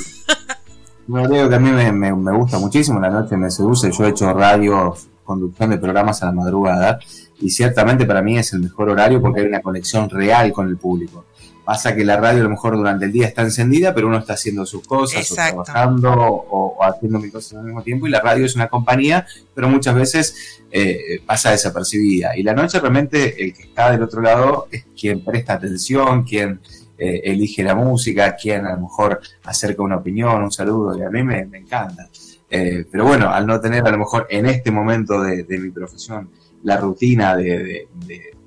No 1.10 1.26
digo 1.28 1.48
que 1.48 1.56
a 1.56 1.58
mí 1.58 1.70
me, 1.70 2.32
gusta 2.32 2.58
muchísimo, 2.58 3.00
la 3.00 3.10
noche 3.10 3.36
me 3.36 3.50
seduce, 3.50 3.90
yo 3.90 4.04
he 4.04 4.10
hecho 4.10 4.32
radio, 4.32 4.94
conducción 5.24 5.70
de 5.70 5.78
programas 5.78 6.22
a 6.22 6.26
la 6.26 6.32
madrugada 6.32 7.00
y 7.40 7.50
ciertamente 7.50 8.06
para 8.06 8.22
mí 8.22 8.38
es 8.38 8.52
el 8.52 8.60
mejor 8.60 8.90
horario 8.90 9.20
porque 9.20 9.40
hay 9.40 9.46
una 9.46 9.60
conexión 9.60 10.08
real 10.08 10.52
con 10.52 10.68
el 10.68 10.76
público. 10.76 11.24
Pasa 11.70 11.94
que 11.94 12.04
la 12.04 12.16
radio 12.16 12.40
a 12.40 12.42
lo 12.42 12.50
mejor 12.50 12.76
durante 12.76 13.04
el 13.04 13.12
día 13.12 13.28
está 13.28 13.42
encendida, 13.42 13.94
pero 13.94 14.08
uno 14.08 14.18
está 14.18 14.32
haciendo 14.32 14.66
sus 14.66 14.84
cosas, 14.84 15.30
o 15.30 15.34
trabajando, 15.36 16.12
o, 16.12 16.76
haciendo 16.82 17.20
mil 17.20 17.30
cosas 17.30 17.60
al 17.60 17.64
mismo 17.66 17.80
tiempo, 17.84 18.08
y 18.08 18.10
la 18.10 18.20
radio 18.20 18.44
es 18.44 18.56
una 18.56 18.66
compañía, 18.66 19.24
pero 19.54 19.68
muchas 19.68 19.94
veces 19.94 20.64
eh, 20.72 21.22
pasa 21.24 21.52
desapercibida. 21.52 22.36
Y 22.36 22.42
la 22.42 22.54
noche 22.54 22.80
realmente 22.80 23.40
el 23.40 23.54
que 23.54 23.62
está 23.62 23.92
del 23.92 24.02
otro 24.02 24.20
lado 24.20 24.66
es 24.72 24.84
quien 24.98 25.24
presta 25.24 25.52
atención, 25.52 26.24
quien 26.24 26.58
eh, 26.98 27.20
elige 27.22 27.62
la 27.62 27.76
música, 27.76 28.34
quien 28.34 28.66
a 28.66 28.74
lo 28.74 28.80
mejor 28.80 29.20
acerca 29.44 29.80
una 29.84 29.98
opinión, 29.98 30.42
un 30.42 30.50
saludo, 30.50 30.98
y 30.98 31.04
a 31.04 31.08
mí 31.08 31.22
me, 31.22 31.38
encanta. 31.56 32.08
Eh, 32.50 32.84
pero 32.90 33.04
bueno, 33.04 33.30
al 33.30 33.46
no 33.46 33.60
tener 33.60 33.86
a 33.86 33.92
lo 33.92 33.98
mejor 33.98 34.26
en 34.28 34.46
este 34.46 34.72
momento 34.72 35.22
de, 35.22 35.46
mi 35.46 35.70
profesión 35.70 36.30
la 36.64 36.78
rutina 36.78 37.36
de, 37.36 37.86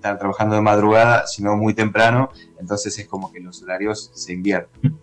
estar 0.03 0.19
trabajando 0.19 0.55
de 0.55 0.61
madrugada, 0.61 1.25
sino 1.27 1.55
muy 1.55 1.73
temprano, 1.73 2.29
entonces 2.59 2.99
es 2.99 3.07
como 3.07 3.31
que 3.31 3.39
los 3.39 3.63
horarios 3.63 4.11
se 4.13 4.33
invierten. 4.33 4.97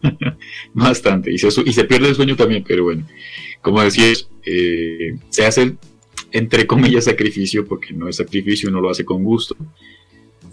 Bastante, 0.72 1.32
y 1.32 1.38
se, 1.38 1.48
y 1.64 1.72
se 1.72 1.84
pierde 1.84 2.08
el 2.08 2.14
sueño 2.14 2.36
también, 2.36 2.64
pero 2.66 2.84
bueno, 2.84 3.04
como 3.60 3.82
decías, 3.82 4.28
eh, 4.44 5.16
se 5.28 5.44
hace 5.44 5.76
entre 6.30 6.66
comillas 6.66 7.04
sacrificio, 7.04 7.66
porque 7.66 7.92
no 7.92 8.08
es 8.08 8.16
sacrificio, 8.16 8.68
uno 8.68 8.80
lo 8.80 8.90
hace 8.90 9.04
con 9.04 9.24
gusto, 9.24 9.56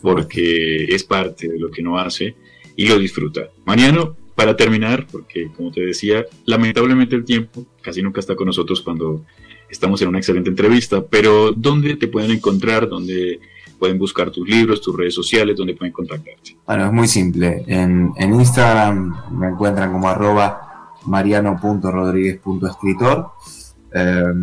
porque 0.01 0.85
es 0.85 1.03
parte 1.03 1.47
de 1.47 1.59
lo 1.59 1.69
que 1.69 1.83
no 1.83 1.99
hace 1.99 2.35
y 2.75 2.87
lo 2.87 2.97
disfruta. 2.97 3.49
Mariano, 3.65 4.15
para 4.35 4.55
terminar, 4.55 5.05
porque 5.11 5.51
como 5.55 5.71
te 5.71 5.81
decía, 5.81 6.25
lamentablemente 6.45 7.15
el 7.15 7.23
tiempo 7.23 7.67
casi 7.81 8.01
nunca 8.01 8.19
está 8.19 8.35
con 8.35 8.47
nosotros 8.47 8.81
cuando 8.81 9.25
estamos 9.73 10.01
en 10.01 10.07
una 10.07 10.19
excelente 10.19 10.49
entrevista, 10.49 11.03
pero 11.03 11.51
¿dónde 11.51 11.95
te 11.95 12.07
pueden 12.07 12.29
encontrar? 12.31 12.87
¿Dónde 12.87 13.39
pueden 13.77 13.97
buscar 13.97 14.29
tus 14.29 14.47
libros, 14.47 14.81
tus 14.81 14.95
redes 14.95 15.15
sociales? 15.15 15.57
¿Dónde 15.57 15.75
pueden 15.75 15.91
contactarte? 15.91 16.55
Bueno, 16.65 16.85
es 16.85 16.91
muy 16.91 17.07
simple. 17.07 17.63
En, 17.67 18.13
Instagram 18.17 19.37
me 19.37 19.47
encuentran 19.47 19.91
como 19.91 20.07
arroba 20.07 20.93
mariano.rodríguez.escritor. 21.05 23.31
Eh, 23.95 24.33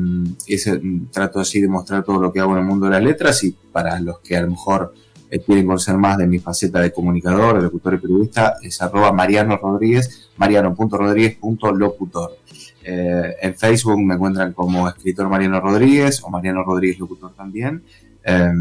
trato 1.11 1.40
así 1.40 1.61
de 1.61 1.66
mostrar 1.69 2.05
todo 2.05 2.21
lo 2.21 2.33
que 2.33 2.38
hago 2.40 2.53
en 2.53 2.59
el 2.59 2.64
mundo 2.64 2.87
de 2.87 2.93
las 2.93 3.03
letras 3.03 3.43
y 3.45 3.55
para 3.73 3.99
los 4.01 4.21
que 4.21 4.37
a 4.37 4.43
lo 4.43 4.51
mejor 4.51 4.95
eh, 5.31 5.40
quieren 5.40 5.66
conocer 5.66 5.97
más 5.97 6.19
de 6.19 6.27
mi 6.27 6.38
faceta 6.38 6.81
de 6.81 6.93
comunicador, 6.93 7.57
de 7.57 7.62
locutor 7.62 7.95
y 7.95 7.99
periodista, 7.99 8.55
es 8.62 8.81
arroba 8.83 9.12
Mariano 9.12 9.57
Rodríguez, 9.57 10.31
mariano.rodríguez.locutor. 10.37 12.38
Eh, 12.83 13.37
en 13.43 13.55
Facebook 13.55 14.01
me 14.01 14.14
encuentran 14.14 14.53
como 14.53 14.88
escritor 14.88 15.29
Mariano 15.29 15.61
Rodríguez 15.61 16.23
o 16.25 16.31
Mariano 16.31 16.64
Rodríguez 16.64 16.99
Locutor 16.99 17.35
también. 17.35 17.83
Eh, 18.25 18.53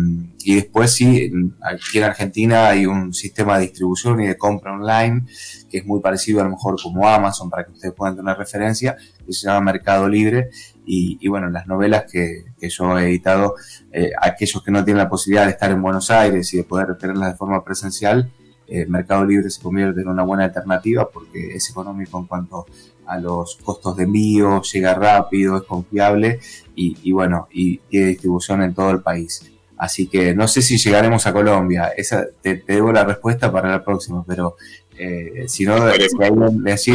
y 0.44 0.56
después 0.56 0.92
sí, 0.92 1.32
aquí 1.62 1.98
en 1.98 2.04
Argentina 2.04 2.68
hay 2.68 2.86
un 2.86 3.14
sistema 3.14 3.58
de 3.58 3.64
distribución 3.64 4.22
y 4.22 4.28
de 4.28 4.38
compra 4.38 4.74
online 4.74 5.26
que 5.70 5.80
es 5.80 5.86
muy 5.86 6.00
parecido 6.00 6.42
a 6.42 6.46
lo 6.46 6.52
mejor 6.52 6.82
como 6.82 7.08
Amazon 7.08 7.50
para 7.50 7.66
que 7.66 7.72
ustedes 7.72 7.94
puedan 7.94 8.16
tener 8.16 8.38
referencia, 8.38 8.96
que 9.26 9.34
se 9.34 9.48
llama 9.48 9.72
Mercado 9.72 10.08
Libre 10.08 10.50
y, 10.92 11.28
bueno, 11.28 11.52
las 11.52 11.68
novelas 11.68 12.06
que, 12.12 12.46
yo 12.68 12.98
he 12.98 13.10
editado, 13.10 13.54
eh, 13.92 14.10
aquellos 14.20 14.64
que 14.64 14.72
no 14.72 14.84
tienen 14.84 15.04
la 15.04 15.08
posibilidad 15.08 15.46
de 15.46 15.52
estar 15.52 15.70
en 15.70 15.84
Buenos 15.84 16.10
Aires 16.10 16.52
y 16.52 16.58
de 16.58 16.64
poder 16.64 16.98
tenerlas 16.98 17.34
de 17.34 17.38
forma 17.38 17.64
presencial, 17.64 18.32
eh, 18.68 18.88
Mercado 18.88 19.24
Libre 19.24 19.52
se 19.52 19.62
convierte 19.62 20.02
en 20.02 20.08
una 20.08 20.24
buena 20.24 20.46
alternativa 20.46 21.08
porque 21.08 21.54
es 21.54 21.70
económico 21.70 22.18
en 22.18 22.26
cuanto 22.26 22.66
a 23.06 23.20
los 23.20 23.58
costos 23.58 23.98
de 23.98 24.06
envío, 24.06 24.64
llega 24.64 24.96
rápido, 24.96 25.58
es 25.58 25.64
confiable 25.64 26.40
y, 26.74 27.12
bueno, 27.12 27.48
y 27.52 27.78
tiene 27.78 28.08
distribución 28.08 28.64
en 28.64 28.74
todo 28.74 28.90
el 28.90 29.02
país. 29.02 29.48
Así 29.78 30.08
que 30.08 30.34
no 30.34 30.48
sé 30.48 30.64
si 30.64 30.78
llegaremos 30.78 31.28
a 31.28 31.34
Colombia, 31.34 31.90
esa 31.96 32.26
te, 32.42 32.56
te 32.56 32.74
debo 32.74 32.92
la 32.92 33.06
respuesta 33.06 33.52
para 33.52 33.70
la 33.70 33.84
próxima, 33.84 34.24
pero 34.26 34.56
eh, 35.02 35.48
si 35.48 35.64
no, 35.64 35.78
si 35.92 36.24
alguien 36.24 36.68
así 36.68 36.92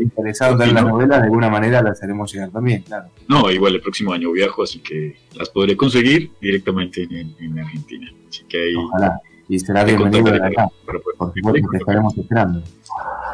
interesado 0.00 0.62
en 0.62 0.74
las 0.74 0.84
novelas, 0.84 1.18
de 1.18 1.24
alguna 1.24 1.50
manera 1.50 1.82
las 1.82 2.00
haremos 2.00 2.32
llegar 2.32 2.50
también, 2.50 2.82
claro. 2.82 3.08
No, 3.28 3.50
igual 3.50 3.74
el 3.74 3.80
próximo 3.80 4.12
año 4.12 4.30
viajo, 4.30 4.62
así 4.62 4.78
que 4.78 5.16
las 5.34 5.48
podré 5.50 5.76
conseguir 5.76 6.30
directamente 6.40 7.02
en, 7.02 7.58
Argentina. 7.58 8.12
Así 8.28 8.44
que 8.44 8.62
ahí. 8.62 8.74
Ojalá. 8.76 9.20
Y 9.48 9.58
será 9.58 9.82
bienvenido 9.82 10.30
de 10.30 10.36
acá. 10.36 10.68
Por 10.86 11.02
supuesto 11.34 11.68
te 11.70 11.76
estaremos 11.78 12.16
esperando. 12.16 12.62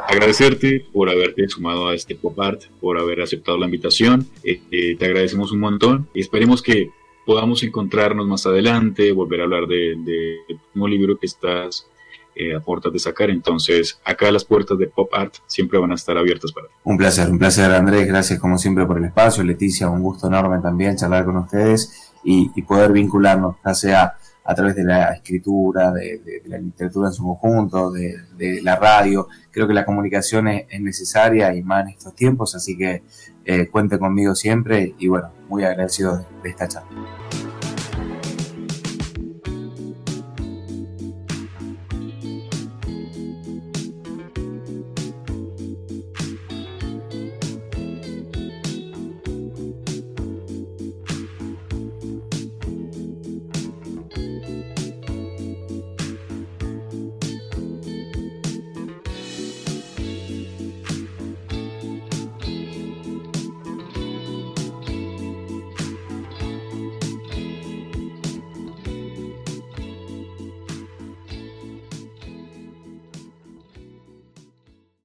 Agradecerte 0.09 0.87
por 0.91 1.11
haberte 1.11 1.47
sumado 1.49 1.89
a 1.89 1.95
este 1.95 2.15
pop 2.15 2.41
art, 2.41 2.63
por 2.81 2.99
haber 2.99 3.21
aceptado 3.21 3.59
la 3.59 3.67
invitación. 3.67 4.27
Eh, 4.43 4.63
eh, 4.71 4.97
te 4.97 5.05
agradecemos 5.05 5.53
un 5.53 5.61
montón 5.61 6.09
y 6.15 6.21
esperemos 6.21 6.63
que 6.63 6.91
podamos 7.27 7.63
encontrarnos 7.63 8.27
más 8.27 8.47
adelante, 8.47 9.13
volver 9.13 9.43
a 9.43 9.45
hablar 9.45 9.67
del 9.67 10.03
de, 10.07 10.39
de 10.49 10.89
libro 10.89 11.19
que 11.19 11.27
estás 11.27 11.87
eh, 12.35 12.55
a 12.55 12.61
puertas 12.61 12.93
de 12.93 12.99
sacar. 12.99 13.31
Entonces, 13.31 14.01
acá 14.05 14.31
las 14.31 14.45
puertas 14.45 14.79
de 14.79 14.87
Pop 14.87 15.13
Art 15.13 15.35
siempre 15.47 15.79
van 15.79 15.93
a 15.93 15.95
estar 15.95 16.17
abiertas 16.17 16.53
para 16.53 16.69
ti. 16.69 16.75
Un 16.85 16.97
placer, 16.97 17.29
un 17.31 17.39
placer 17.39 17.71
Andrés, 17.73 18.07
gracias 18.07 18.39
como 18.39 18.59
siempre 18.59 18.87
por 18.87 18.99
el 18.99 19.05
espacio. 19.05 19.43
Leticia, 19.45 19.89
un 19.89 20.03
gusto 20.03 20.27
enorme 20.27 20.59
también 20.61 20.97
charlar 20.97 21.25
con 21.25 21.37
ustedes 21.37 22.13
y, 22.25 22.63
poder 22.63 22.93
vincularnos, 22.93 23.57
ya 23.65 23.75
sea 23.75 24.15
a 24.45 24.55
través 24.55 24.77
de 24.77 24.85
la 24.85 25.13
escritura, 25.13 25.93
de, 25.93 26.43
la 26.47 26.59
literatura 26.59 27.09
en 27.09 27.15
su 27.15 27.23
conjunto, 27.23 27.91
de, 27.91 28.63
la 28.63 28.77
radio. 28.77 29.29
Creo 29.51 29.67
que 29.67 29.75
la 29.75 29.85
comunicación 29.85 30.49
es, 30.49 30.81
necesaria 30.81 31.55
y 31.55 31.63
más 31.63 31.83
en 31.85 31.89
estos 31.91 32.15
tiempos, 32.15 32.55
así 32.55 32.77
que 32.77 33.03
eh, 33.45 33.69
cuente 33.69 33.99
conmigo 33.99 34.35
siempre 34.35 34.95
y 34.99 35.09
bueno, 35.09 35.31
muy 35.49 35.65
agradecido 35.65 36.25
de 36.43 36.51
esta 36.51 36.69
charla. 36.69 37.48